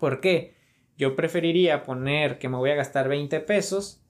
¿Por 0.00 0.22
qué? 0.22 0.56
Yo 0.96 1.14
preferiría 1.14 1.82
poner 1.82 2.38
que 2.38 2.48
me 2.48 2.56
voy 2.56 2.70
a 2.70 2.74
gastar 2.74 3.06
20 3.10 3.38
pesos 3.40 4.00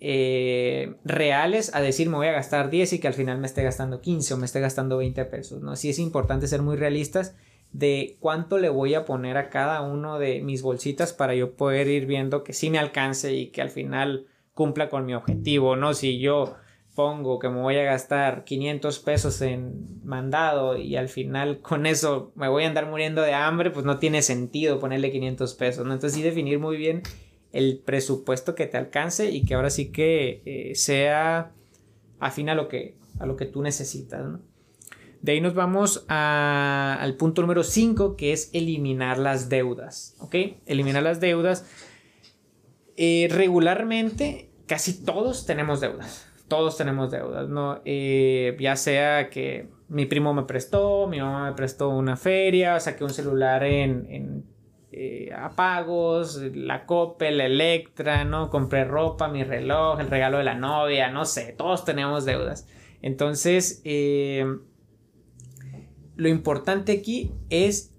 eh, 0.00 0.94
reales 1.04 1.74
a 1.74 1.80
decir 1.80 2.08
me 2.08 2.16
voy 2.16 2.28
a 2.28 2.32
gastar 2.32 2.70
10 2.70 2.92
y 2.92 2.98
que 3.00 3.08
al 3.08 3.14
final 3.14 3.38
me 3.38 3.46
esté 3.46 3.62
gastando 3.62 4.00
15 4.00 4.34
o 4.34 4.36
me 4.36 4.46
esté 4.46 4.60
gastando 4.60 4.98
20 4.98 5.24
pesos. 5.26 5.62
¿no? 5.62 5.76
Sí 5.76 5.90
es 5.90 5.98
importante 5.98 6.46
ser 6.46 6.62
muy 6.62 6.76
realistas 6.76 7.34
de 7.72 8.16
cuánto 8.20 8.58
le 8.58 8.68
voy 8.68 8.94
a 8.94 9.04
poner 9.04 9.36
a 9.36 9.50
cada 9.50 9.82
uno 9.82 10.18
de 10.18 10.40
mis 10.40 10.62
bolsitas 10.62 11.12
para 11.12 11.34
yo 11.34 11.54
poder 11.54 11.88
ir 11.88 12.06
viendo 12.06 12.44
que 12.44 12.52
sí 12.52 12.70
me 12.70 12.78
alcance 12.78 13.34
y 13.34 13.48
que 13.48 13.60
al 13.60 13.70
final 13.70 14.26
cumpla 14.54 14.88
con 14.88 15.04
mi 15.04 15.14
objetivo, 15.14 15.76
¿no? 15.76 15.94
Si 15.94 16.18
yo 16.18 16.56
pongo 16.94 17.38
que 17.38 17.48
me 17.48 17.60
voy 17.60 17.76
a 17.76 17.84
gastar 17.84 18.42
500 18.42 18.98
pesos 19.00 19.40
en 19.42 20.00
mandado 20.02 20.76
y 20.76 20.96
al 20.96 21.08
final 21.08 21.60
con 21.60 21.86
eso 21.86 22.32
me 22.34 22.48
voy 22.48 22.64
a 22.64 22.68
andar 22.68 22.86
muriendo 22.86 23.22
de 23.22 23.34
hambre, 23.34 23.70
pues 23.70 23.84
no 23.86 23.98
tiene 23.98 24.22
sentido 24.22 24.80
ponerle 24.80 25.12
500 25.12 25.54
pesos, 25.54 25.86
¿no? 25.86 25.92
Entonces 25.92 26.16
sí 26.16 26.24
definir 26.24 26.58
muy 26.58 26.76
bien 26.76 27.02
el 27.52 27.78
presupuesto 27.84 28.54
que 28.54 28.66
te 28.66 28.76
alcance 28.76 29.30
y 29.30 29.44
que 29.44 29.54
ahora 29.54 29.70
sí 29.70 29.90
que 29.90 30.42
eh, 30.44 30.74
sea 30.74 31.52
afín 32.20 32.48
a 32.48 32.54
lo 32.54 32.68
que, 32.68 32.96
a 33.18 33.26
lo 33.26 33.36
que 33.36 33.46
tú 33.46 33.62
necesitas, 33.62 34.24
¿no? 34.24 34.40
De 35.20 35.32
ahí 35.32 35.40
nos 35.40 35.54
vamos 35.54 36.04
al 36.08 37.16
punto 37.16 37.42
número 37.42 37.64
5, 37.64 38.16
que 38.16 38.32
es 38.32 38.50
eliminar 38.52 39.18
las 39.18 39.48
deudas. 39.48 40.14
¿Ok? 40.20 40.34
Eliminar 40.64 41.02
las 41.02 41.18
deudas. 41.18 41.66
Eh, 42.96 43.26
regularmente, 43.28 44.50
casi 44.66 45.04
todos 45.04 45.44
tenemos 45.44 45.80
deudas. 45.80 46.26
Todos 46.46 46.76
tenemos 46.76 47.10
deudas, 47.10 47.48
¿no? 47.48 47.80
Eh, 47.84 48.56
ya 48.60 48.76
sea 48.76 49.28
que 49.28 49.68
mi 49.88 50.06
primo 50.06 50.32
me 50.34 50.44
prestó, 50.44 51.08
mi 51.08 51.18
mamá 51.18 51.50
me 51.50 51.56
prestó 51.56 51.88
una 51.88 52.16
feria, 52.16 52.78
saqué 52.78 53.02
un 53.02 53.10
celular 53.10 53.64
en 53.64 54.44
eh, 55.00 55.32
apagos, 55.32 56.42
la 56.54 56.84
Coppel, 56.86 57.38
la 57.38 57.46
Electra, 57.46 58.24
¿no? 58.24 58.50
Compré 58.50 58.84
ropa, 58.84 59.28
mi 59.28 59.44
reloj, 59.44 60.00
el 60.00 60.10
regalo 60.10 60.38
de 60.38 60.44
la 60.44 60.54
novia, 60.54 61.10
no 61.10 61.24
sé, 61.24 61.54
todos 61.56 61.84
tenemos 61.84 62.24
deudas. 62.24 62.66
Entonces, 63.00 63.80
lo 66.16 66.28
importante 66.28 66.90
aquí 66.90 67.32
es 67.48 67.94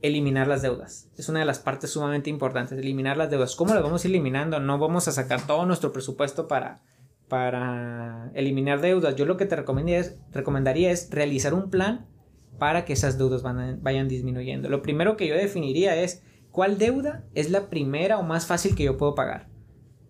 eliminar 0.00 0.46
las 0.46 0.62
deudas. 0.62 1.10
Es 1.16 1.28
una 1.28 1.40
de 1.40 1.44
las 1.44 1.58
partes 1.58 1.90
sumamente 1.90 2.30
importantes, 2.30 2.78
eliminar 2.78 3.16
las 3.16 3.30
deudas. 3.30 3.56
¿Cómo 3.56 3.74
las 3.74 3.82
vamos 3.82 4.04
eliminando? 4.04 4.60
No 4.60 4.78
vamos 4.78 5.08
a 5.08 5.12
sacar 5.12 5.46
todo 5.46 5.66
nuestro 5.66 5.92
presupuesto 5.92 6.46
para, 6.46 6.82
para 7.28 8.30
eliminar 8.34 8.80
deudas. 8.80 9.16
Yo 9.16 9.26
lo 9.26 9.36
que 9.36 9.46
te 9.46 9.56
es, 9.56 10.16
recomendaría 10.32 10.90
es 10.90 11.10
realizar 11.10 11.54
un 11.54 11.70
plan 11.70 12.06
para 12.58 12.84
que 12.84 12.92
esas 12.92 13.18
deudas 13.18 13.42
vayan 13.42 14.08
disminuyendo. 14.08 14.68
Lo 14.68 14.82
primero 14.82 15.16
que 15.16 15.26
yo 15.26 15.34
definiría 15.34 15.96
es 15.96 16.22
cuál 16.50 16.78
deuda 16.78 17.24
es 17.34 17.50
la 17.50 17.70
primera 17.70 18.18
o 18.18 18.22
más 18.22 18.46
fácil 18.46 18.74
que 18.74 18.84
yo 18.84 18.96
puedo 18.96 19.14
pagar. 19.14 19.48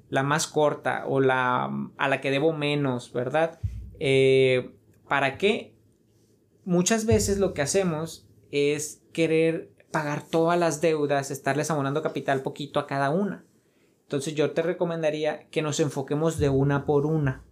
La 0.08 0.22
más 0.22 0.46
corta 0.46 1.04
o 1.06 1.20
la 1.20 1.70
a 1.98 2.08
la 2.08 2.20
que 2.20 2.30
debo 2.30 2.52
menos, 2.52 3.12
¿verdad? 3.12 3.60
Eh, 4.00 4.74
¿Para 5.06 5.36
qué? 5.38 5.78
muchas 6.68 7.06
veces 7.06 7.38
lo 7.38 7.54
que 7.54 7.62
hacemos 7.62 8.28
es 8.50 9.02
querer 9.14 9.72
pagar 9.90 10.22
todas 10.22 10.58
las 10.58 10.82
deudas, 10.82 11.30
estarles 11.30 11.70
abonando 11.70 12.02
capital 12.02 12.42
poquito 12.42 12.78
a 12.78 12.86
cada 12.86 13.08
una. 13.08 13.46
Entonces 14.02 14.34
yo 14.34 14.50
te 14.50 14.60
recomendaría 14.60 15.48
que 15.48 15.62
nos 15.62 15.80
enfoquemos 15.80 16.38
de 16.38 16.50
una 16.50 16.84
por 16.84 17.06
una. 17.06 17.42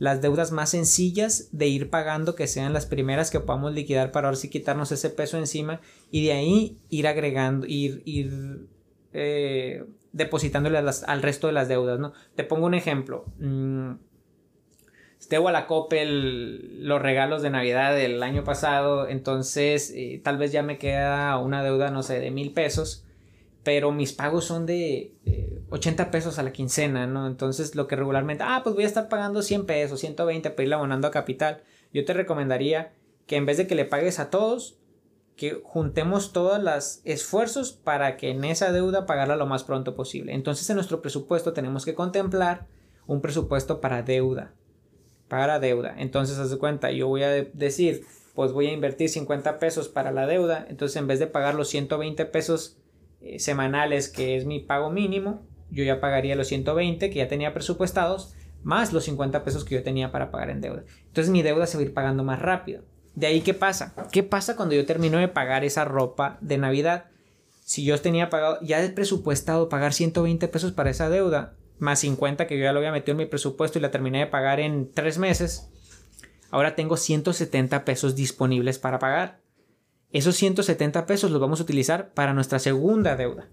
Las 0.00 0.22
deudas 0.22 0.50
más 0.50 0.70
sencillas 0.70 1.50
de 1.52 1.68
ir 1.68 1.90
pagando, 1.90 2.34
que 2.34 2.46
sean 2.46 2.72
las 2.72 2.86
primeras 2.86 3.30
que 3.30 3.38
podamos 3.38 3.74
liquidar 3.74 4.12
para 4.12 4.28
ahora 4.28 4.38
sí 4.38 4.48
quitarnos 4.48 4.90
ese 4.92 5.10
peso 5.10 5.36
encima 5.36 5.82
y 6.10 6.24
de 6.24 6.32
ahí 6.32 6.78
ir 6.88 7.06
agregando, 7.06 7.66
ir, 7.68 8.00
ir 8.06 8.66
eh, 9.12 9.84
depositándole 10.12 10.78
al 10.78 11.22
resto 11.22 11.48
de 11.48 11.52
las 11.52 11.68
deudas. 11.68 12.00
¿no? 12.00 12.14
Te 12.34 12.44
pongo 12.44 12.64
un 12.64 12.72
ejemplo. 12.72 13.26
Mm, 13.40 13.92
debo 15.28 15.48
a 15.48 15.52
la 15.52 15.66
Coppel 15.66 16.82
los 16.82 17.02
regalos 17.02 17.42
de 17.42 17.50
Navidad 17.50 17.94
del 17.94 18.22
año 18.22 18.42
pasado, 18.42 19.06
entonces 19.06 19.92
eh, 19.94 20.18
tal 20.24 20.38
vez 20.38 20.50
ya 20.50 20.62
me 20.62 20.78
queda 20.78 21.36
una 21.36 21.62
deuda, 21.62 21.90
no 21.90 22.02
sé, 22.02 22.20
de 22.20 22.30
mil 22.30 22.54
pesos, 22.54 23.04
pero 23.64 23.92
mis 23.92 24.14
pagos 24.14 24.46
son 24.46 24.64
de 24.64 25.12
80 25.70 26.10
pesos 26.10 26.38
a 26.38 26.42
la 26.42 26.52
quincena, 26.52 27.06
¿no? 27.06 27.26
Entonces 27.26 27.74
lo 27.74 27.86
que 27.86 27.96
regularmente, 27.96 28.44
ah, 28.46 28.60
pues 28.62 28.74
voy 28.74 28.84
a 28.84 28.88
estar 28.88 29.08
pagando 29.08 29.42
100 29.42 29.66
pesos, 29.66 30.00
120 30.00 30.50
para 30.50 30.66
ir 30.66 30.74
abonando 30.74 31.08
a 31.08 31.10
capital. 31.10 31.62
Yo 31.92 32.04
te 32.04 32.12
recomendaría 32.12 32.92
que 33.26 33.36
en 33.36 33.46
vez 33.46 33.56
de 33.56 33.66
que 33.66 33.74
le 33.74 33.84
pagues 33.84 34.18
a 34.18 34.30
todos, 34.30 34.78
que 35.36 35.60
juntemos 35.64 36.32
todos 36.32 36.62
los 36.62 37.00
esfuerzos 37.04 37.72
para 37.72 38.16
que 38.16 38.30
en 38.30 38.44
esa 38.44 38.72
deuda 38.72 39.06
pagarla 39.06 39.36
lo 39.36 39.46
más 39.46 39.64
pronto 39.64 39.94
posible. 39.94 40.34
Entonces 40.34 40.68
en 40.68 40.76
nuestro 40.76 41.00
presupuesto 41.00 41.52
tenemos 41.52 41.84
que 41.84 41.94
contemplar 41.94 42.66
un 43.06 43.20
presupuesto 43.20 43.80
para 43.80 44.02
deuda 44.02 44.52
para 45.30 45.60
deuda. 45.60 45.94
Entonces, 45.96 46.38
haz 46.38 46.50
de 46.50 46.58
cuenta, 46.58 46.90
yo 46.90 47.06
voy 47.06 47.22
a 47.22 47.30
decir, 47.30 48.04
pues 48.34 48.52
voy 48.52 48.66
a 48.66 48.72
invertir 48.72 49.08
50 49.08 49.60
pesos 49.60 49.88
para 49.88 50.10
la 50.10 50.26
deuda. 50.26 50.66
Entonces, 50.68 50.96
en 50.96 51.06
vez 51.06 51.20
de 51.20 51.28
pagar 51.28 51.54
los 51.54 51.68
120 51.68 52.26
pesos 52.26 52.76
eh, 53.20 53.38
semanales, 53.38 54.08
que 54.08 54.36
es 54.36 54.44
mi 54.44 54.58
pago 54.58 54.90
mínimo, 54.90 55.46
yo 55.70 55.84
ya 55.84 56.00
pagaría 56.00 56.36
los 56.36 56.48
120 56.48 57.10
que 57.10 57.18
ya 57.18 57.28
tenía 57.28 57.54
presupuestados, 57.54 58.34
más 58.62 58.92
los 58.92 59.04
50 59.04 59.44
pesos 59.44 59.64
que 59.64 59.74
yo 59.74 59.82
tenía 59.82 60.12
para 60.12 60.30
pagar 60.30 60.50
en 60.50 60.60
deuda. 60.60 60.84
Entonces, 61.06 61.30
mi 61.30 61.42
deuda 61.42 61.66
se 61.66 61.76
va 61.76 61.82
a 61.82 61.86
ir 61.86 61.94
pagando 61.94 62.24
más 62.24 62.40
rápido. 62.40 62.82
De 63.14 63.26
ahí, 63.26 63.40
¿qué 63.40 63.54
pasa? 63.54 63.94
¿Qué 64.12 64.22
pasa 64.22 64.56
cuando 64.56 64.74
yo 64.74 64.86
termino 64.86 65.18
de 65.18 65.28
pagar 65.28 65.64
esa 65.64 65.84
ropa 65.84 66.38
de 66.40 66.58
Navidad? 66.58 67.06
Si 67.64 67.84
yo 67.84 68.00
tenía 68.00 68.30
pagado, 68.30 68.58
ya 68.62 68.82
he 68.82 68.88
presupuestado 68.90 69.68
pagar 69.68 69.92
120 69.92 70.48
pesos 70.48 70.72
para 70.72 70.90
esa 70.90 71.08
deuda, 71.08 71.54
más 71.78 72.00
50 72.00 72.46
que 72.46 72.58
yo 72.58 72.64
ya 72.64 72.72
lo 72.72 72.78
había 72.78 72.92
metido 72.92 73.12
en 73.12 73.18
mi 73.18 73.26
presupuesto 73.26 73.78
y 73.78 73.82
la 73.82 73.90
terminé 73.90 74.20
de 74.20 74.26
pagar 74.26 74.60
en 74.60 74.90
tres 74.92 75.18
meses, 75.18 75.68
ahora 76.50 76.74
tengo 76.74 76.96
170 76.96 77.84
pesos 77.84 78.14
disponibles 78.16 78.78
para 78.78 78.98
pagar. 78.98 79.40
Esos 80.12 80.36
170 80.36 81.06
pesos 81.06 81.30
los 81.30 81.40
vamos 81.40 81.60
a 81.60 81.62
utilizar 81.62 82.12
para 82.12 82.34
nuestra 82.34 82.58
segunda 82.58 83.16
deuda. 83.16 83.48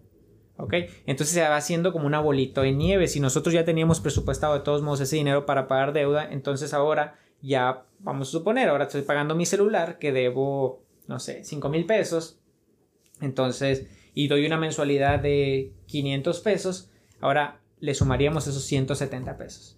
¿Ok? 0.58 0.74
Entonces 1.06 1.36
se 1.36 1.42
va 1.42 1.56
haciendo 1.56 1.94
como 1.94 2.08
una 2.08 2.20
bolita 2.20 2.62
de 2.62 2.72
nieve. 2.72 3.08
Si 3.08 3.20
nosotros 3.20 3.54
ya 3.54 3.64
teníamos 3.64 4.00
presupuestado 4.00 4.56
de 4.56 4.62
todos 4.62 4.82
modos 4.82 5.02
ese 5.02 5.16
dinero 5.16 5.46
para 5.46 5.68
pagar 5.68 5.94
deuda, 5.94 6.28
entonces 6.30 6.74
ahora 6.74 7.16
ya 7.42 7.86
vamos 8.00 8.30
a 8.30 8.32
suponer, 8.32 8.70
ahora 8.70 8.86
estoy 8.86 9.04
pagando 9.04 9.36
mi 9.36 9.46
celular 9.46 10.00
que 10.00 10.12
debo, 10.12 10.84
no 11.08 11.20
sé, 11.20 11.44
5 11.44 11.70
mil 11.70 11.86
pesos. 11.86 12.40
Entonces, 13.22 13.88
y 14.14 14.28
doy 14.28 14.46
una 14.46 14.58
mensualidad 14.58 15.20
de 15.20 15.74
500 15.86 16.40
pesos, 16.42 16.90
ahora 17.20 17.62
le 17.80 17.94
sumaríamos 17.94 18.48
esos 18.48 18.64
170 18.64 19.38
pesos. 19.38 19.78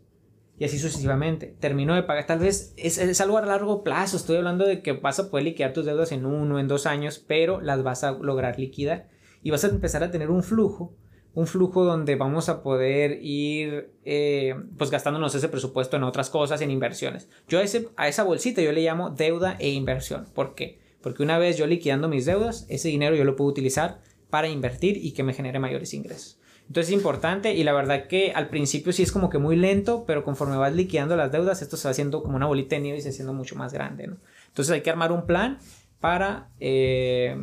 Y 0.57 0.65
así 0.65 0.77
sucesivamente. 0.77 1.55
Termino 1.59 1.95
de 1.95 2.03
pagar, 2.03 2.25
tal 2.25 2.39
vez 2.39 2.73
es, 2.75 2.97
es, 2.97 3.21
algo 3.21 3.37
a 3.37 3.45
largo 3.45 3.81
plazo. 3.83 4.17
Estoy 4.17 4.37
hablando 4.37 4.65
de 4.65 4.81
que 4.81 4.91
vas 4.91 5.19
a 5.19 5.29
poder 5.29 5.45
liquidar 5.45 5.71
tus 5.71 5.85
deudas 5.85 6.11
en 6.11 6.25
uno, 6.25 6.59
en 6.59 6.67
dos 6.67 6.85
años, 6.85 7.23
pero 7.25 7.61
las 7.61 7.81
vas 7.81 8.03
a 8.03 8.11
lograr 8.11 8.59
liquidar 8.59 9.07
y 9.43 9.51
vas 9.51 9.63
a 9.63 9.67
empezar 9.67 10.03
a 10.03 10.11
tener 10.11 10.29
un 10.29 10.43
flujo, 10.43 10.93
un 11.33 11.47
flujo 11.47 11.85
donde 11.85 12.15
vamos 12.15 12.49
a 12.49 12.63
poder 12.63 13.19
ir 13.21 13.93
eh, 14.03 14.55
pues 14.77 14.89
gastándonos 14.89 15.35
ese 15.35 15.49
presupuesto 15.49 15.97
en 15.97 16.03
otras 16.03 16.29
cosas, 16.29 16.61
en 16.61 16.71
inversiones. 16.71 17.29
Yo 17.47 17.59
a, 17.59 17.63
ese, 17.63 17.89
a 17.95 18.07
esa 18.07 18.23
bolsita 18.23 18.61
yo 18.61 18.71
le 18.71 18.81
llamo 18.81 19.09
deuda 19.09 19.55
e 19.59 19.69
inversión. 19.69 20.27
¿Por 20.33 20.55
qué? 20.55 20.79
Porque 21.01 21.23
una 21.23 21.37
vez 21.37 21.57
yo 21.57 21.67
liquidando 21.67 22.09
mis 22.09 22.25
deudas, 22.25 22.65
ese 22.69 22.89
dinero 22.89 23.15
yo 23.15 23.23
lo 23.23 23.35
puedo 23.35 23.49
utilizar 23.49 24.01
para 24.29 24.49
invertir 24.49 24.97
y 24.97 25.13
que 25.13 25.23
me 25.23 25.33
genere 25.33 25.59
mayores 25.59 25.93
ingresos. 25.93 26.39
Entonces 26.67 26.93
es 26.93 26.97
importante 26.97 27.55
y 27.55 27.63
la 27.63 27.73
verdad 27.73 28.07
que 28.07 28.31
al 28.31 28.49
principio 28.49 28.93
sí 28.93 29.01
es 29.01 29.11
como 29.11 29.31
que 29.31 29.39
muy 29.39 29.55
lento, 29.55 30.03
pero 30.05 30.23
conforme 30.23 30.55
vas 30.55 30.73
liquidando 30.75 31.15
las 31.15 31.31
deudas, 31.31 31.63
esto 31.63 31.77
se 31.77 31.87
va 31.87 31.91
haciendo 31.91 32.21
como 32.21 32.35
una 32.35 32.45
bolita 32.45 32.75
de 32.75 32.81
nieve 32.81 32.99
y 32.99 33.01
se 33.01 33.09
haciendo 33.09 33.33
mucho 33.33 33.55
más 33.55 33.73
grande. 33.73 34.05
¿no? 34.05 34.17
Entonces 34.47 34.71
hay 34.71 34.81
que 34.81 34.91
armar 34.91 35.11
un 35.11 35.25
plan 35.25 35.57
para 35.99 36.49
eh, 36.59 37.35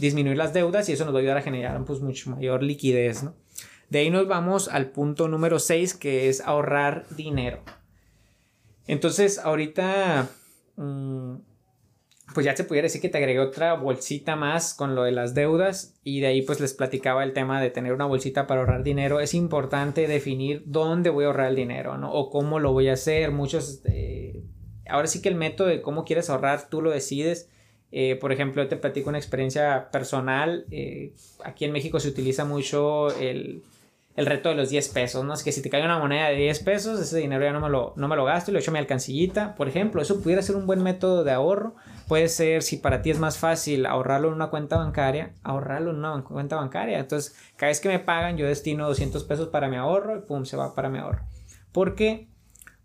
disminuir 0.00 0.36
las 0.36 0.52
deudas 0.52 0.88
y 0.88 0.92
eso 0.92 1.04
nos 1.04 1.14
va 1.14 1.18
a 1.18 1.20
ayudar 1.20 1.36
a 1.36 1.42
generar 1.42 1.84
pues 1.84 2.00
mucho 2.00 2.30
mayor 2.30 2.62
liquidez, 2.62 3.22
¿no? 3.22 3.34
De 3.90 3.98
ahí 3.98 4.10
nos 4.10 4.26
vamos 4.28 4.68
al 4.68 4.90
punto 4.90 5.28
número 5.28 5.58
6 5.58 5.94
que 5.94 6.28
es 6.28 6.40
ahorrar 6.40 7.04
dinero. 7.10 7.60
Entonces 8.86 9.38
ahorita 9.38 10.28
mm, 10.76 11.34
pues 12.34 12.46
ya 12.46 12.56
se 12.56 12.64
pudiera 12.64 12.86
decir 12.86 13.00
que 13.00 13.08
te 13.08 13.18
agregué 13.18 13.40
otra 13.40 13.74
bolsita 13.74 14.36
más 14.36 14.74
con 14.74 14.94
lo 14.94 15.02
de 15.02 15.12
las 15.12 15.34
deudas 15.34 15.98
y 16.04 16.20
de 16.20 16.28
ahí 16.28 16.42
pues 16.42 16.60
les 16.60 16.74
platicaba 16.74 17.24
el 17.24 17.32
tema 17.32 17.60
de 17.60 17.70
tener 17.70 17.92
una 17.92 18.06
bolsita 18.06 18.46
para 18.46 18.60
ahorrar 18.60 18.84
dinero. 18.84 19.20
Es 19.20 19.34
importante 19.34 20.06
definir 20.06 20.62
dónde 20.66 21.10
voy 21.10 21.24
a 21.24 21.28
ahorrar 21.28 21.48
el 21.48 21.56
dinero, 21.56 21.98
¿no? 21.98 22.12
O 22.12 22.30
cómo 22.30 22.60
lo 22.60 22.72
voy 22.72 22.88
a 22.88 22.94
hacer. 22.94 23.32
Muchos... 23.32 23.82
Eh, 23.86 24.44
ahora 24.88 25.08
sí 25.08 25.20
que 25.20 25.28
el 25.28 25.34
método 25.34 25.68
de 25.68 25.82
cómo 25.82 26.04
quieres 26.04 26.30
ahorrar 26.30 26.68
tú 26.68 26.80
lo 26.80 26.90
decides 26.90 27.48
eh, 27.92 28.16
por 28.16 28.32
ejemplo, 28.32 28.66
te 28.68 28.76
platico 28.76 29.08
una 29.08 29.18
experiencia 29.18 29.90
personal. 29.90 30.64
Eh, 30.70 31.12
aquí 31.44 31.64
en 31.64 31.72
México 31.72 31.98
se 31.98 32.08
utiliza 32.08 32.44
mucho 32.44 33.10
el, 33.18 33.62
el, 34.14 34.26
reto 34.26 34.50
de 34.50 34.54
los 34.54 34.70
10 34.70 34.88
pesos, 34.90 35.24
¿no? 35.24 35.34
Es 35.34 35.42
que 35.42 35.50
si 35.50 35.60
te 35.60 35.70
cae 35.70 35.84
una 35.84 35.98
moneda 35.98 36.28
de 36.28 36.36
10 36.36 36.60
pesos, 36.60 37.00
ese 37.00 37.18
dinero 37.18 37.44
ya 37.44 37.52
no 37.52 37.60
me 37.60 37.68
lo, 37.68 37.92
no 37.96 38.06
me 38.06 38.14
lo 38.14 38.24
gasto 38.24 38.50
y 38.50 38.54
lo 38.54 38.60
echo 38.60 38.70
a 38.70 38.74
mi 38.74 38.78
alcancillita. 38.78 39.56
Por 39.56 39.68
ejemplo, 39.68 40.00
eso 40.00 40.20
pudiera 40.20 40.42
ser 40.42 40.54
un 40.54 40.66
buen 40.66 40.82
método 40.82 41.24
de 41.24 41.32
ahorro. 41.32 41.74
Puede 42.06 42.28
ser, 42.28 42.62
si 42.62 42.76
para 42.76 43.02
ti 43.02 43.10
es 43.10 43.18
más 43.18 43.38
fácil 43.38 43.86
ahorrarlo 43.86 44.28
en 44.28 44.34
una 44.34 44.50
cuenta 44.50 44.76
bancaria, 44.76 45.34
ahorrarlo 45.42 45.90
en 45.90 45.96
una 45.96 46.22
cuenta 46.22 46.56
bancaria. 46.56 46.98
Entonces, 47.00 47.36
cada 47.56 47.70
vez 47.70 47.80
que 47.80 47.88
me 47.88 47.98
pagan, 47.98 48.36
yo 48.36 48.46
destino 48.46 48.86
200 48.86 49.24
pesos 49.24 49.48
para 49.48 49.68
mi 49.68 49.76
ahorro 49.76 50.16
y 50.16 50.20
pum, 50.20 50.44
se 50.44 50.56
va 50.56 50.74
para 50.74 50.88
mi 50.88 50.98
ahorro. 50.98 51.22
¿Por 51.72 51.94
qué? 51.96 52.29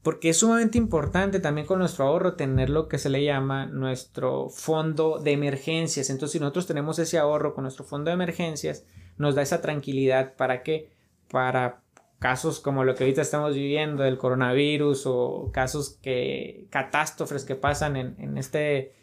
Porque 0.06 0.30
es 0.30 0.38
sumamente 0.38 0.78
importante 0.78 1.40
también 1.40 1.66
con 1.66 1.80
nuestro 1.80 2.06
ahorro 2.06 2.36
tener 2.36 2.70
lo 2.70 2.88
que 2.88 3.00
se 3.00 3.10
le 3.10 3.24
llama 3.24 3.66
nuestro 3.66 4.50
fondo 4.50 5.18
de 5.18 5.32
emergencias. 5.32 6.12
Entonces, 6.12 6.34
si 6.34 6.40
nosotros 6.40 6.68
tenemos 6.68 7.00
ese 7.00 7.18
ahorro 7.18 7.56
con 7.56 7.64
nuestro 7.64 7.86
fondo 7.86 8.10
de 8.10 8.14
emergencias, 8.14 8.86
nos 9.18 9.34
da 9.34 9.42
esa 9.42 9.62
tranquilidad 9.62 10.36
para 10.36 10.62
qué? 10.62 10.92
Para 11.32 11.82
casos 12.20 12.60
como 12.60 12.84
lo 12.84 12.94
que 12.94 13.04
ahorita 13.04 13.24
estamos 13.24 13.56
viviendo 13.56 14.04
del 14.04 14.20
coronavirus 14.20 15.08
o 15.08 15.50
casos 15.52 15.98
que 16.04 16.68
catástrofes 16.70 17.44
que 17.44 17.56
pasan 17.56 17.96
en, 17.96 18.16
en 18.20 18.38
este 18.38 18.94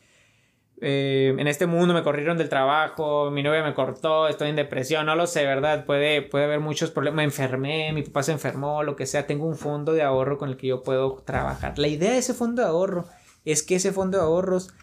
eh, 0.85 1.33
en 1.39 1.47
este 1.47 1.67
mundo 1.67 1.95
me 1.95 2.03
corrieron 2.03 2.37
del 2.37 2.49
trabajo, 2.49 3.31
mi 3.31 3.45
novia 3.45 3.63
me 3.63 3.73
cortó, 3.73 4.27
estoy 4.27 4.49
en 4.49 4.57
depresión, 4.57 5.07
no 5.07 5.15
lo 5.15 5.29
sé, 5.29 5.47
¿verdad? 5.47 5.87
Puede, 5.87 6.23
puede 6.23 6.47
haber 6.47 6.59
muchos 6.59 6.91
problemas, 6.91 7.19
me 7.19 7.23
enfermé, 7.23 7.93
mi 7.93 8.03
papá 8.03 8.25
se 8.25 8.33
enfermó, 8.33 8.83
lo 8.83 8.97
que 8.97 9.07
sea, 9.07 9.29
tengo 9.29 9.47
un 9.47 9.55
fondo 9.55 9.93
de 9.93 10.03
ahorro 10.03 10.39
con 10.39 10.49
el 10.49 10.57
que 10.57 10.67
yo 10.67 10.83
puedo 10.83 11.23
trabajar. 11.25 11.79
La 11.79 11.87
idea 11.87 12.11
de 12.11 12.19
ese 12.19 12.35
fondo 12.35 12.63
de 12.63 12.69
ahorro 12.69 13.05
es 13.45 13.63
que 13.63 13.77
ese 13.77 13.93
fondo 13.93 14.19
de 14.19 14.25
ahorros, 14.25 14.75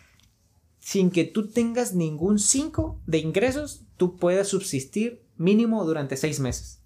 sin 0.79 1.11
que 1.11 1.25
tú 1.25 1.49
tengas 1.49 1.93
ningún 1.93 2.39
5 2.39 3.01
de 3.05 3.17
ingresos, 3.17 3.81
tú 3.97 4.15
puedas 4.15 4.47
subsistir 4.47 5.25
mínimo 5.35 5.83
durante 5.83 6.15
6 6.15 6.39
meses. 6.39 6.81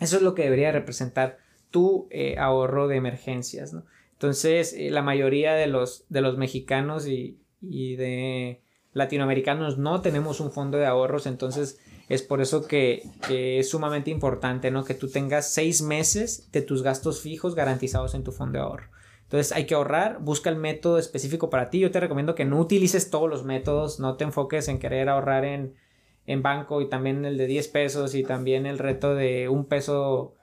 Eso 0.00 0.16
es 0.16 0.22
lo 0.22 0.34
que 0.34 0.44
debería 0.44 0.72
representar 0.72 1.36
tu 1.70 2.08
eh, 2.10 2.36
ahorro 2.38 2.88
de 2.88 2.96
emergencias. 2.96 3.76
Entonces, 4.12 4.72
eh, 4.72 4.88
la 4.90 5.02
mayoría 5.02 5.52
de 5.52 5.66
los, 5.66 6.06
de 6.08 6.22
los 6.22 6.38
mexicanos 6.38 7.06
y, 7.06 7.43
y 7.70 7.96
de 7.96 8.62
latinoamericanos 8.92 9.78
no 9.78 10.00
tenemos 10.00 10.40
un 10.40 10.52
fondo 10.52 10.78
de 10.78 10.86
ahorros, 10.86 11.26
entonces 11.26 11.80
es 12.08 12.22
por 12.22 12.40
eso 12.40 12.66
que, 12.66 13.02
es 13.28 13.70
sumamente 13.70 14.10
importante, 14.10 14.70
¿no? 14.70 14.84
Que 14.84 14.94
tú 14.94 15.08
tengas 15.08 15.52
seis 15.52 15.82
meses 15.82 16.50
de 16.52 16.62
tus 16.62 16.82
gastos 16.82 17.20
fijos 17.20 17.54
garantizados 17.54 18.14
en 18.14 18.24
tu 18.24 18.32
fondo 18.32 18.58
de 18.58 18.64
ahorro. 18.64 18.88
Entonces 19.22 19.52
hay 19.52 19.64
que 19.66 19.74
ahorrar, 19.74 20.18
busca 20.20 20.50
el 20.50 20.56
método 20.56 20.98
específico 20.98 21.50
para 21.50 21.70
ti. 21.70 21.80
Yo 21.80 21.90
te 21.90 22.00
recomiendo 22.00 22.34
que 22.34 22.44
no 22.44 22.60
utilices 22.60 23.10
todos 23.10 23.28
los 23.28 23.44
métodos, 23.44 23.98
no 23.98 24.16
te 24.16 24.24
enfoques 24.24 24.68
en 24.68 24.78
querer 24.78 25.08
ahorrar 25.08 25.44
en, 25.44 25.74
en 26.26 26.42
banco 26.42 26.82
y 26.82 26.88
también 26.88 27.24
el 27.24 27.38
de 27.38 27.46
10 27.46 27.68
pesos 27.68 28.14
y 28.14 28.22
también 28.22 28.66
el 28.66 28.78
reto 28.78 29.14
de 29.14 29.48
un 29.48 29.64
peso 29.64 30.34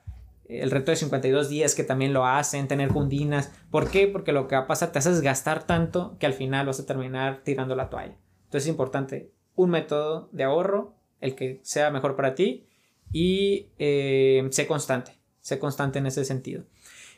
el 0.60 0.70
reto 0.70 0.92
de 0.92 0.98
52 0.98 1.50
días 1.50 1.76
que 1.76 1.84
también 1.84 2.12
lo 2.12 2.26
hacen, 2.26 2.68
tener 2.68 2.90
cundinas. 2.90 3.52
¿Por 3.70 3.90
qué? 3.90 4.08
Porque 4.08 4.34
lo 4.34 4.48
que 4.48 4.56
va 4.56 4.64
a 4.64 4.68
pasar 4.68 4.92
te 4.92 5.00
haces 5.00 5.22
gastar 5.22 5.66
tanto 5.66 6.18
que 6.20 6.26
al 6.26 6.34
final 6.34 6.66
vas 6.66 6.80
a 6.80 6.86
terminar 6.86 7.42
tirando 7.44 7.76
la 7.76 7.90
toalla. 7.90 8.18
Entonces 8.46 8.64
es 8.64 8.70
importante 8.70 9.32
un 9.56 9.70
método 9.70 10.30
de 10.34 10.44
ahorro, 10.44 10.96
el 11.22 11.36
que 11.36 11.62
sea 11.64 11.90
mejor 11.90 12.16
para 12.16 12.36
ti 12.36 12.68
y 13.14 13.70
eh, 13.80 14.46
sé 14.52 14.68
constante, 14.68 15.14
sé 15.40 15.58
constante 15.58 16.00
en 16.00 16.08
ese 16.08 16.26
sentido. 16.26 16.66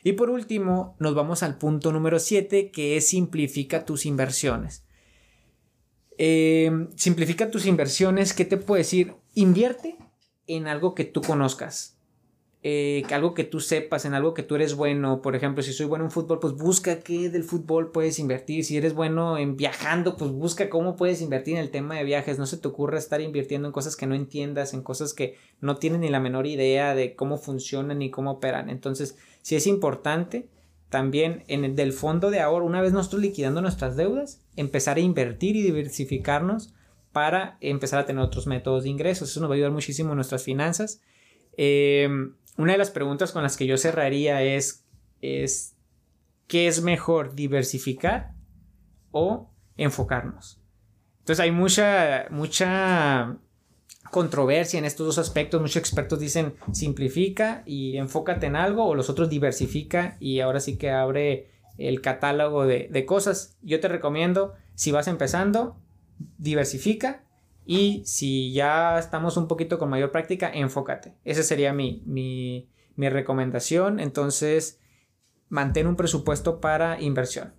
Y 0.04 0.12
por 0.12 0.30
último, 0.30 0.94
nos 1.00 1.14
vamos 1.14 1.42
al 1.42 1.58
punto 1.58 1.90
número 1.90 2.18
7 2.20 2.70
que 2.70 2.96
es 2.96 3.08
simplifica 3.08 3.84
tus 3.84 4.06
inversiones. 4.06 4.84
Eh, 6.18 6.70
simplifica 6.94 7.50
tus 7.50 7.66
inversiones, 7.66 8.32
¿qué 8.32 8.44
te 8.44 8.58
puedo 8.58 8.78
decir? 8.78 9.14
Invierte 9.34 9.96
en 10.46 10.68
algo 10.68 10.94
que 10.94 11.04
tú 11.04 11.22
conozcas 11.22 11.94
eh, 12.66 13.02
algo 13.10 13.34
que 13.34 13.44
tú 13.44 13.60
sepas, 13.60 14.06
en 14.06 14.14
algo 14.14 14.32
que 14.32 14.42
tú 14.42 14.54
eres 14.54 14.74
bueno. 14.74 15.20
Por 15.20 15.36
ejemplo, 15.36 15.62
si 15.62 15.74
soy 15.74 15.84
bueno 15.84 16.06
en 16.06 16.10
fútbol, 16.10 16.40
pues 16.40 16.54
busca 16.54 17.00
qué 17.00 17.28
del 17.28 17.44
fútbol 17.44 17.92
puedes 17.92 18.18
invertir. 18.18 18.64
Si 18.64 18.74
eres 18.78 18.94
bueno 18.94 19.36
en 19.36 19.58
viajando, 19.58 20.16
pues 20.16 20.30
busca 20.30 20.70
cómo 20.70 20.96
puedes 20.96 21.20
invertir 21.20 21.56
en 21.56 21.60
el 21.60 21.70
tema 21.70 21.96
de 21.96 22.04
viajes. 22.04 22.38
No 22.38 22.46
se 22.46 22.56
te 22.56 22.66
ocurra 22.66 22.98
estar 22.98 23.20
invirtiendo 23.20 23.68
en 23.68 23.72
cosas 23.72 23.96
que 23.96 24.06
no 24.06 24.14
entiendas, 24.14 24.72
en 24.72 24.80
cosas 24.80 25.12
que 25.12 25.36
no 25.60 25.76
tienes 25.76 26.00
ni 26.00 26.08
la 26.08 26.20
menor 26.20 26.46
idea 26.46 26.94
de 26.94 27.14
cómo 27.14 27.36
funcionan 27.36 27.98
ni 27.98 28.10
cómo 28.10 28.30
operan. 28.30 28.70
Entonces, 28.70 29.18
si 29.42 29.56
es 29.56 29.66
importante 29.66 30.48
también 30.88 31.44
en 31.48 31.66
el 31.66 31.76
del 31.76 31.92
fondo 31.92 32.30
de 32.30 32.40
ahorro, 32.40 32.64
una 32.64 32.80
vez 32.80 32.94
nosotros 32.94 33.20
liquidando 33.20 33.60
nuestras 33.60 33.94
deudas, 33.94 34.40
empezar 34.56 34.96
a 34.96 35.00
invertir 35.00 35.54
y 35.54 35.62
diversificarnos 35.62 36.72
para 37.12 37.58
empezar 37.60 38.00
a 38.00 38.06
tener 38.06 38.24
otros 38.24 38.46
métodos 38.46 38.84
de 38.84 38.88
ingresos. 38.88 39.28
Eso 39.28 39.40
nos 39.40 39.50
va 39.50 39.54
a 39.54 39.56
ayudar 39.56 39.72
muchísimo 39.72 40.12
en 40.12 40.16
nuestras 40.16 40.42
finanzas. 40.42 41.02
Eh, 41.58 42.08
una 42.56 42.72
de 42.72 42.78
las 42.78 42.90
preguntas 42.90 43.32
con 43.32 43.42
las 43.42 43.56
que 43.56 43.66
yo 43.66 43.76
cerraría 43.76 44.42
es, 44.42 44.84
es 45.20 45.76
¿qué 46.46 46.68
es 46.68 46.82
mejor 46.82 47.34
diversificar 47.34 48.32
o 49.10 49.50
enfocarnos? 49.76 50.60
Entonces 51.20 51.40
hay 51.40 51.50
mucha, 51.50 52.26
mucha 52.30 53.38
controversia 54.10 54.78
en 54.78 54.84
estos 54.84 55.06
dos 55.06 55.18
aspectos. 55.18 55.60
Muchos 55.60 55.78
expertos 55.78 56.20
dicen 56.20 56.54
simplifica 56.72 57.62
y 57.66 57.96
enfócate 57.96 58.46
en 58.46 58.56
algo 58.56 58.84
o 58.84 58.94
los 58.94 59.10
otros 59.10 59.28
diversifica 59.30 60.16
y 60.20 60.40
ahora 60.40 60.60
sí 60.60 60.76
que 60.76 60.90
abre 60.90 61.50
el 61.78 62.00
catálogo 62.02 62.66
de, 62.66 62.88
de 62.90 63.06
cosas. 63.06 63.56
Yo 63.62 63.80
te 63.80 63.88
recomiendo, 63.88 64.54
si 64.74 64.92
vas 64.92 65.08
empezando, 65.08 65.76
diversifica 66.38 67.24
y 67.66 68.02
si 68.04 68.52
ya 68.52 68.98
estamos 68.98 69.36
un 69.36 69.48
poquito 69.48 69.78
con 69.78 69.88
mayor 69.88 70.10
práctica, 70.10 70.50
enfócate. 70.52 71.14
Esa 71.24 71.42
sería 71.42 71.72
mi, 71.72 72.02
mi, 72.06 72.68
recomendación. 72.96 74.00
Entonces, 74.00 74.80
mantén 75.48 75.86
un 75.86 75.96
presupuesto 75.96 76.60
para 76.60 77.00
inversión. 77.00 77.54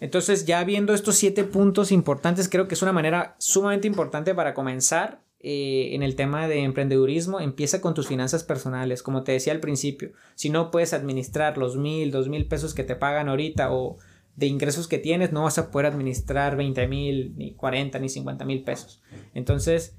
Entonces, 0.00 0.44
ya 0.44 0.62
viendo 0.64 0.92
estos 0.92 1.16
siete 1.16 1.44
puntos 1.44 1.92
importantes, 1.92 2.48
creo 2.48 2.68
que 2.68 2.74
es 2.74 2.82
una 2.82 2.92
manera 2.92 3.36
sumamente 3.38 3.86
importante 3.86 4.34
para 4.34 4.54
comenzar 4.54 5.22
eh, 5.40 5.90
en 5.92 6.02
el 6.02 6.16
tema 6.16 6.48
de 6.48 6.64
emprendedurismo. 6.64 7.38
Empieza 7.40 7.80
con 7.80 7.94
tus 7.94 8.08
finanzas 8.08 8.42
personales, 8.42 9.04
como 9.04 9.22
te 9.22 9.32
decía 9.32 9.52
al 9.52 9.60
principio. 9.60 10.12
Si 10.34 10.50
no 10.50 10.72
puedes 10.72 10.92
administrar 10.92 11.58
los 11.58 11.76
mil, 11.76 12.10
dos 12.10 12.28
mil 12.28 12.46
pesos 12.48 12.74
que 12.74 12.84
te 12.84 12.96
pagan 12.96 13.28
ahorita 13.28 13.72
o 13.72 13.98
de 14.38 14.46
ingresos 14.46 14.86
que 14.86 14.98
tienes, 14.98 15.32
no 15.32 15.42
vas 15.42 15.58
a 15.58 15.72
poder 15.72 15.86
administrar 15.86 16.56
20 16.56 16.86
mil, 16.86 17.34
ni 17.36 17.54
40, 17.54 17.98
ni 17.98 18.08
50 18.08 18.44
mil 18.44 18.62
pesos. 18.62 19.02
Entonces, 19.34 19.96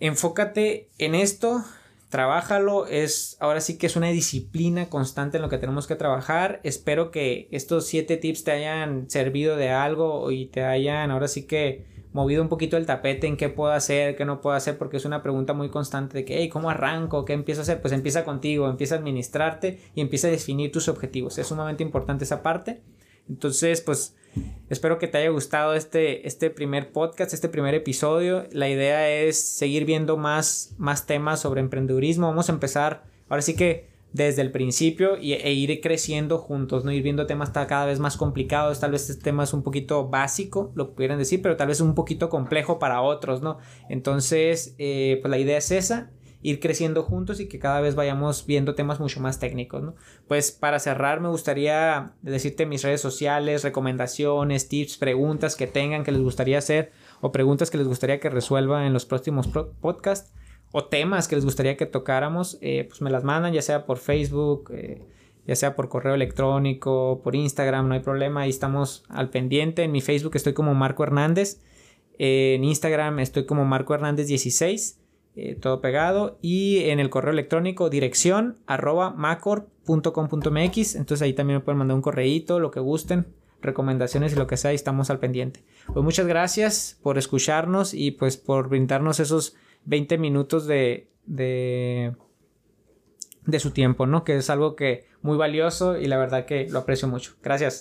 enfócate 0.00 0.88
en 0.98 1.14
esto, 1.14 1.62
trabájalo, 2.08 2.88
es 2.88 3.36
ahora 3.38 3.60
sí 3.60 3.78
que 3.78 3.86
es 3.86 3.94
una 3.94 4.08
disciplina 4.08 4.88
constante 4.88 5.36
en 5.36 5.44
lo 5.44 5.48
que 5.48 5.58
tenemos 5.58 5.86
que 5.86 5.94
trabajar. 5.94 6.60
Espero 6.64 7.12
que 7.12 7.46
estos 7.52 7.86
siete 7.86 8.16
tips 8.16 8.42
te 8.42 8.50
hayan 8.50 9.08
servido 9.08 9.54
de 9.54 9.70
algo 9.70 10.32
y 10.32 10.46
te 10.46 10.64
hayan 10.64 11.12
ahora 11.12 11.28
sí 11.28 11.46
que 11.46 11.86
movido 12.12 12.42
un 12.42 12.48
poquito 12.48 12.76
el 12.76 12.86
tapete 12.86 13.28
en 13.28 13.36
qué 13.36 13.50
puedo 13.50 13.70
hacer, 13.70 14.16
qué 14.16 14.24
no 14.24 14.40
puedo 14.40 14.56
hacer, 14.56 14.78
porque 14.78 14.96
es 14.96 15.04
una 15.04 15.22
pregunta 15.22 15.52
muy 15.52 15.68
constante 15.68 16.18
de 16.18 16.24
que, 16.24 16.38
hey, 16.38 16.48
¿cómo 16.48 16.70
arranco? 16.70 17.24
¿Qué 17.24 17.34
empiezo 17.34 17.60
a 17.60 17.62
hacer? 17.62 17.80
Pues 17.80 17.92
empieza 17.92 18.24
contigo, 18.24 18.68
empieza 18.68 18.96
a 18.96 18.98
administrarte 18.98 19.78
y 19.94 20.00
empieza 20.00 20.26
a 20.26 20.32
definir 20.32 20.72
tus 20.72 20.88
objetivos. 20.88 21.38
Es 21.38 21.46
sumamente 21.46 21.84
importante 21.84 22.24
esa 22.24 22.42
parte. 22.42 22.82
Entonces, 23.28 23.80
pues 23.80 24.14
espero 24.68 24.98
que 24.98 25.08
te 25.08 25.18
haya 25.18 25.30
gustado 25.30 25.74
este, 25.74 26.26
este 26.26 26.50
primer 26.50 26.92
podcast, 26.92 27.32
este 27.32 27.48
primer 27.48 27.74
episodio. 27.74 28.44
La 28.52 28.68
idea 28.68 29.10
es 29.10 29.40
seguir 29.40 29.84
viendo 29.84 30.16
más, 30.16 30.74
más 30.78 31.06
temas 31.06 31.40
sobre 31.40 31.60
emprendedurismo. 31.60 32.28
Vamos 32.28 32.48
a 32.48 32.52
empezar, 32.52 33.04
ahora 33.28 33.42
sí 33.42 33.54
que 33.54 33.96
desde 34.12 34.40
el 34.40 34.50
principio 34.50 35.18
y, 35.18 35.34
e 35.34 35.52
ir 35.52 35.80
creciendo 35.80 36.38
juntos, 36.38 36.84
¿no? 36.84 36.92
Ir 36.92 37.02
viendo 37.02 37.26
temas 37.26 37.50
cada 37.50 37.84
vez 37.84 37.98
más 38.00 38.16
complicados, 38.16 38.80
tal 38.80 38.92
vez 38.92 39.10
este 39.10 39.22
tema 39.22 39.44
es 39.44 39.52
un 39.52 39.62
poquito 39.62 40.08
básico, 40.08 40.72
lo 40.74 40.94
pudieran 40.94 41.18
decir, 41.18 41.42
pero 41.42 41.56
tal 41.56 41.68
vez 41.68 41.80
un 41.80 41.94
poquito 41.94 42.30
complejo 42.30 42.78
para 42.78 43.02
otros, 43.02 43.42
¿no? 43.42 43.58
Entonces, 43.90 44.74
eh, 44.78 45.18
pues 45.20 45.30
la 45.30 45.38
idea 45.38 45.58
es 45.58 45.70
esa, 45.70 46.10
ir 46.42 46.60
creciendo 46.60 47.02
juntos 47.02 47.40
y 47.40 47.48
que 47.48 47.58
cada 47.58 47.80
vez 47.80 47.94
vayamos 47.94 48.46
viendo 48.46 48.74
temas 48.74 49.00
mucho 49.00 49.20
más 49.20 49.38
técnicos. 49.38 49.94
Pues 50.28 50.52
para 50.52 50.78
cerrar 50.78 51.20
me 51.20 51.28
gustaría 51.28 52.12
decirte 52.22 52.66
mis 52.66 52.82
redes 52.82 53.00
sociales, 53.00 53.64
recomendaciones, 53.64 54.68
tips, 54.68 54.98
preguntas 54.98 55.56
que 55.56 55.66
tengan 55.66 56.04
que 56.04 56.12
les 56.12 56.22
gustaría 56.22 56.58
hacer 56.58 56.92
o 57.20 57.32
preguntas 57.32 57.70
que 57.70 57.78
les 57.78 57.88
gustaría 57.88 58.20
que 58.20 58.30
resuelva 58.30 58.86
en 58.86 58.92
los 58.92 59.06
próximos 59.06 59.48
podcasts 59.48 60.32
o 60.72 60.84
temas 60.84 61.28
que 61.28 61.36
les 61.36 61.44
gustaría 61.44 61.76
que 61.76 61.86
tocáramos, 61.86 62.58
eh, 62.60 62.84
pues 62.88 63.00
me 63.00 63.10
las 63.10 63.24
mandan 63.24 63.52
ya 63.52 63.62
sea 63.62 63.86
por 63.86 63.98
Facebook, 63.98 64.70
eh, 64.74 65.02
ya 65.46 65.56
sea 65.56 65.74
por 65.74 65.88
correo 65.88 66.14
electrónico, 66.14 67.20
por 67.22 67.34
Instagram, 67.34 67.88
no 67.88 67.94
hay 67.94 68.00
problema, 68.00 68.42
ahí 68.42 68.50
estamos 68.50 69.04
al 69.08 69.30
pendiente. 69.30 69.84
En 69.84 69.92
mi 69.92 70.00
Facebook 70.00 70.34
estoy 70.34 70.52
como 70.52 70.74
Marco 70.74 71.04
Hernández, 71.04 71.62
en 72.18 72.64
Instagram 72.64 73.20
estoy 73.20 73.46
como 73.46 73.64
Marco 73.64 73.94
Hernández 73.94 74.26
16 74.26 75.00
eh, 75.36 75.54
todo 75.54 75.80
pegado. 75.80 76.38
Y 76.40 76.88
en 76.88 76.98
el 76.98 77.10
correo 77.10 77.32
electrónico 77.32 77.90
dirección 77.90 78.58
arroba 78.66 79.10
macor.com.mx. 79.10 80.94
Entonces 80.94 81.22
ahí 81.22 81.34
también 81.34 81.58
me 81.58 81.64
pueden 81.64 81.78
mandar 81.78 81.94
un 81.94 82.02
correíto, 82.02 82.58
lo 82.58 82.70
que 82.70 82.80
gusten, 82.80 83.26
recomendaciones 83.60 84.32
y 84.32 84.36
lo 84.36 84.46
que 84.46 84.56
sea, 84.56 84.72
y 84.72 84.76
estamos 84.76 85.10
al 85.10 85.18
pendiente. 85.18 85.62
Pues 85.92 86.02
muchas 86.02 86.26
gracias 86.26 86.98
por 87.02 87.18
escucharnos 87.18 87.92
y 87.92 88.12
pues 88.12 88.38
por 88.38 88.68
brindarnos 88.68 89.20
esos 89.20 89.54
20 89.84 90.18
minutos 90.18 90.66
de, 90.66 91.08
de, 91.26 92.14
de 93.44 93.60
su 93.60 93.72
tiempo, 93.72 94.06
¿no? 94.06 94.24
Que 94.24 94.36
es 94.36 94.48
algo 94.48 94.74
que 94.74 95.04
muy 95.20 95.36
valioso 95.36 95.98
y 95.98 96.06
la 96.06 96.16
verdad 96.16 96.46
que 96.46 96.66
lo 96.70 96.78
aprecio 96.78 97.08
mucho. 97.08 97.34
Gracias. 97.42 97.74